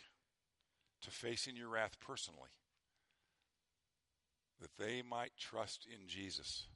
to 1.03 1.11
facing 1.11 1.57
your 1.57 1.69
wrath 1.69 1.99
personally, 2.01 2.51
that 4.61 4.77
they 4.79 5.03
might 5.03 5.33
trust 5.39 5.87
in 5.91 6.09
Jesus 6.09 6.67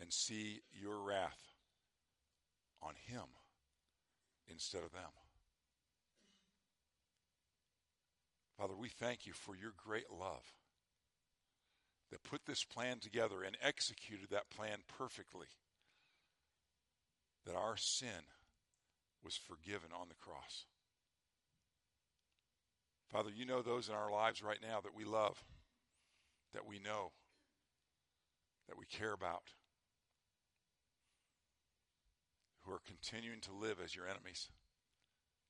and 0.00 0.12
see 0.12 0.60
your 0.72 0.98
wrath 0.98 1.38
on 2.82 2.94
him 3.06 3.24
instead 4.50 4.82
of 4.84 4.92
them. 4.92 5.10
Father, 8.56 8.74
we 8.74 8.88
thank 8.88 9.26
you 9.26 9.32
for 9.32 9.54
your 9.54 9.72
great 9.76 10.10
love 10.10 10.42
that 12.10 12.24
put 12.24 12.46
this 12.46 12.64
plan 12.64 12.98
together 12.98 13.42
and 13.46 13.56
executed 13.62 14.30
that 14.30 14.50
plan 14.50 14.78
perfectly. 14.96 15.46
That 17.46 17.54
our 17.54 17.76
sin 17.76 18.26
was 19.22 19.36
forgiven 19.36 19.90
on 19.98 20.08
the 20.08 20.14
cross. 20.14 20.66
Father, 23.10 23.30
you 23.34 23.46
know 23.46 23.62
those 23.62 23.88
in 23.88 23.94
our 23.94 24.10
lives 24.10 24.42
right 24.42 24.58
now 24.60 24.80
that 24.80 24.94
we 24.94 25.04
love, 25.04 25.42
that 26.54 26.66
we 26.66 26.78
know, 26.78 27.12
that 28.68 28.78
we 28.78 28.86
care 28.86 29.12
about, 29.12 29.42
who 32.62 32.72
are 32.72 32.80
continuing 32.86 33.40
to 33.40 33.52
live 33.52 33.78
as 33.82 33.94
your 33.94 34.06
enemies 34.06 34.48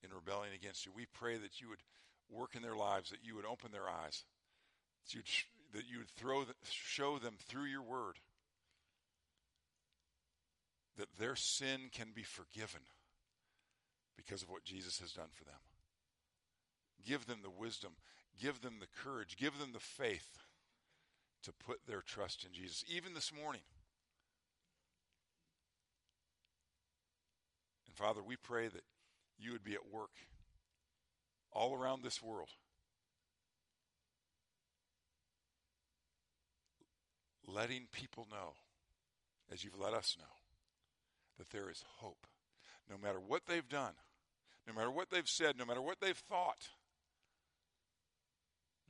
in 0.03 0.11
rebellion 0.15 0.55
against 0.55 0.87
you. 0.87 0.93
We 0.95 1.07
pray 1.07 1.37
that 1.37 1.61
you 1.61 1.69
would 1.69 1.83
work 2.31 2.55
in 2.55 2.63
their 2.63 2.77
lives, 2.77 3.11
that 3.11 3.25
you 3.25 3.35
would 3.37 3.47
open 3.47 3.73
their 3.73 3.89
eyes, 3.89 4.25
that 5.05 5.15
you 5.15 5.21
would, 5.21 5.81
that 5.81 5.91
you 5.91 5.99
would 5.99 6.11
throw 6.11 6.45
the, 6.45 6.55
show 6.65 7.19
them 7.19 7.35
through 7.49 7.65
your 7.65 7.83
word 7.83 8.19
that 10.99 11.09
their 11.19 11.37
sin 11.37 11.91
can 11.93 12.09
be 12.15 12.25
forgiven 12.25 12.81
because 14.17 14.43
of 14.43 14.51
what 14.51 14.65
Jesus 14.65 14.99
has 14.99 15.13
done 15.13 15.29
for 15.33 15.45
them. 15.45 15.55
Give 17.07 17.25
them 17.27 17.39
the 17.43 17.51
wisdom, 17.51 17.93
give 18.41 18.61
them 18.61 18.75
the 18.81 18.89
courage, 19.03 19.37
give 19.37 19.59
them 19.59 19.71
the 19.73 19.79
faith 19.79 20.39
to 21.43 21.53
put 21.53 21.79
their 21.87 22.03
trust 22.03 22.45
in 22.45 22.53
Jesus. 22.53 22.85
Even 22.89 23.15
this 23.15 23.33
morning, 23.33 23.63
And 27.89 27.97
Father, 27.97 28.23
we 28.23 28.37
pray 28.37 28.69
that 28.69 28.85
you 29.39 29.53
would 29.53 29.65
be 29.65 29.75
at 29.75 29.93
work 29.93 30.11
all 31.53 31.75
around 31.75 32.03
this 32.03 32.23
world. 32.23 32.51
Letting 37.47 37.87
people 37.91 38.27
know, 38.31 38.53
as 39.51 39.65
you've 39.65 39.81
let 39.81 39.95
us 39.95 40.17
know, 40.19 40.25
that 41.39 41.51
there 41.51 41.71
is 41.71 41.83
hope. 41.97 42.27
No 42.91 42.97
matter 42.99 43.19
what 43.19 43.47
they've 43.47 43.69
done, 43.69 43.95
no 44.67 44.75
matter 44.75 44.91
what 44.91 45.09
they've 45.11 45.29
said, 45.29 45.57
no 45.59 45.65
matter 45.65 45.81
what 45.81 46.01
they've 46.01 46.17
thought, 46.17 46.69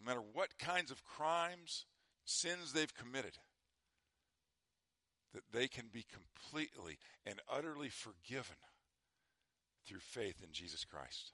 no 0.00 0.06
matter 0.06 0.22
what 0.32 0.58
kinds 0.58 0.90
of 0.90 1.04
crimes, 1.04 1.84
sins 2.28 2.72
they've 2.72 2.94
committed, 2.94 3.38
that 5.32 5.50
they 5.52 5.66
can 5.68 5.86
be 5.92 6.04
completely 6.12 6.98
and 7.26 7.40
utterly 7.50 7.88
forgiven 7.88 8.56
through 9.86 10.00
faith 10.00 10.42
in 10.42 10.52
Jesus 10.52 10.84
Christ. 10.84 11.32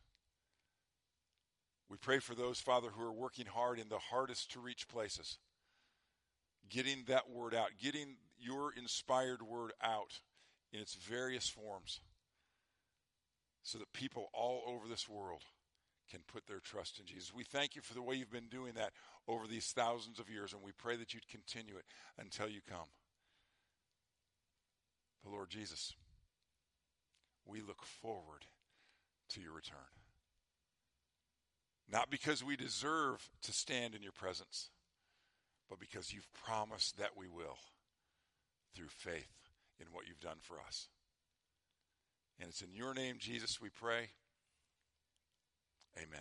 We 1.89 1.97
pray 1.97 2.19
for 2.19 2.35
those, 2.35 2.61
Father, 2.61 2.89
who 2.91 3.05
are 3.05 3.13
working 3.13 3.47
hard 3.47 3.79
in 3.79 3.89
the 3.89 3.99
hardest 3.99 4.53
to 4.53 4.61
reach 4.61 4.89
places, 4.89 5.39
getting 6.69 7.05
that 7.09 7.31
word 7.31 7.55
out, 7.55 7.71
getting 7.81 8.17
your 8.39 8.73
inspired 8.73 9.43
word 9.43 9.73
out 9.83 10.21
in 10.73 10.81
its 10.81 10.95
various 10.95 11.49
forms, 11.49 12.01
so 13.63 13.79
that 13.79 13.93
people 13.93 14.29
all 14.33 14.63
over 14.67 14.89
this 14.89 15.09
world 15.09 15.43
can 16.11 16.21
put 16.33 16.47
their 16.47 16.61
trust 16.61 16.99
in 16.99 17.07
Jesus. 17.07 17.33
We 17.35 17.45
thank 17.45 17.77
you 17.77 17.83
for 17.83 17.95
the 17.95 18.03
way 18.03 18.15
you've 18.17 18.31
been 18.31 18.49
doing 18.51 18.75
that 18.75 18.93
over 19.27 19.47
these 19.47 19.73
thousands 19.73 20.19
of 20.19 20.31
years, 20.31 20.53
and 20.53 20.63
we 20.63 20.73
pray 20.73 20.97
that 20.97 21.15
you'd 21.15 21.29
continue 21.29 21.77
it 21.77 21.85
until 22.19 22.49
you 22.49 22.61
come. 22.69 22.89
But 25.23 25.33
Lord 25.33 25.51
Jesus, 25.51 25.95
we 27.47 27.61
look 27.61 27.83
forward 27.83 28.45
to 29.31 29.41
your 29.41 29.53
return. 29.53 29.79
Not 31.91 32.11
because 32.11 32.43
we 32.43 32.57
deserve 32.57 33.29
to 33.43 33.53
stand 33.53 33.95
in 33.95 34.03
your 34.03 34.13
presence, 34.13 34.71
but 35.69 35.79
because 35.79 36.13
you've 36.13 36.33
promised 36.33 36.99
that 36.99 37.17
we 37.17 37.29
will 37.29 37.59
through 38.75 38.89
faith 38.89 39.33
in 39.81 39.87
what 39.93 40.07
you've 40.07 40.21
done 40.21 40.39
for 40.41 40.57
us. 40.67 40.89
And 42.41 42.49
it's 42.49 42.63
in 42.63 42.75
your 42.75 42.95
name, 42.95 43.17
Jesus, 43.19 43.61
we 43.61 43.69
pray. 43.69 44.11
Amen. 45.99 46.21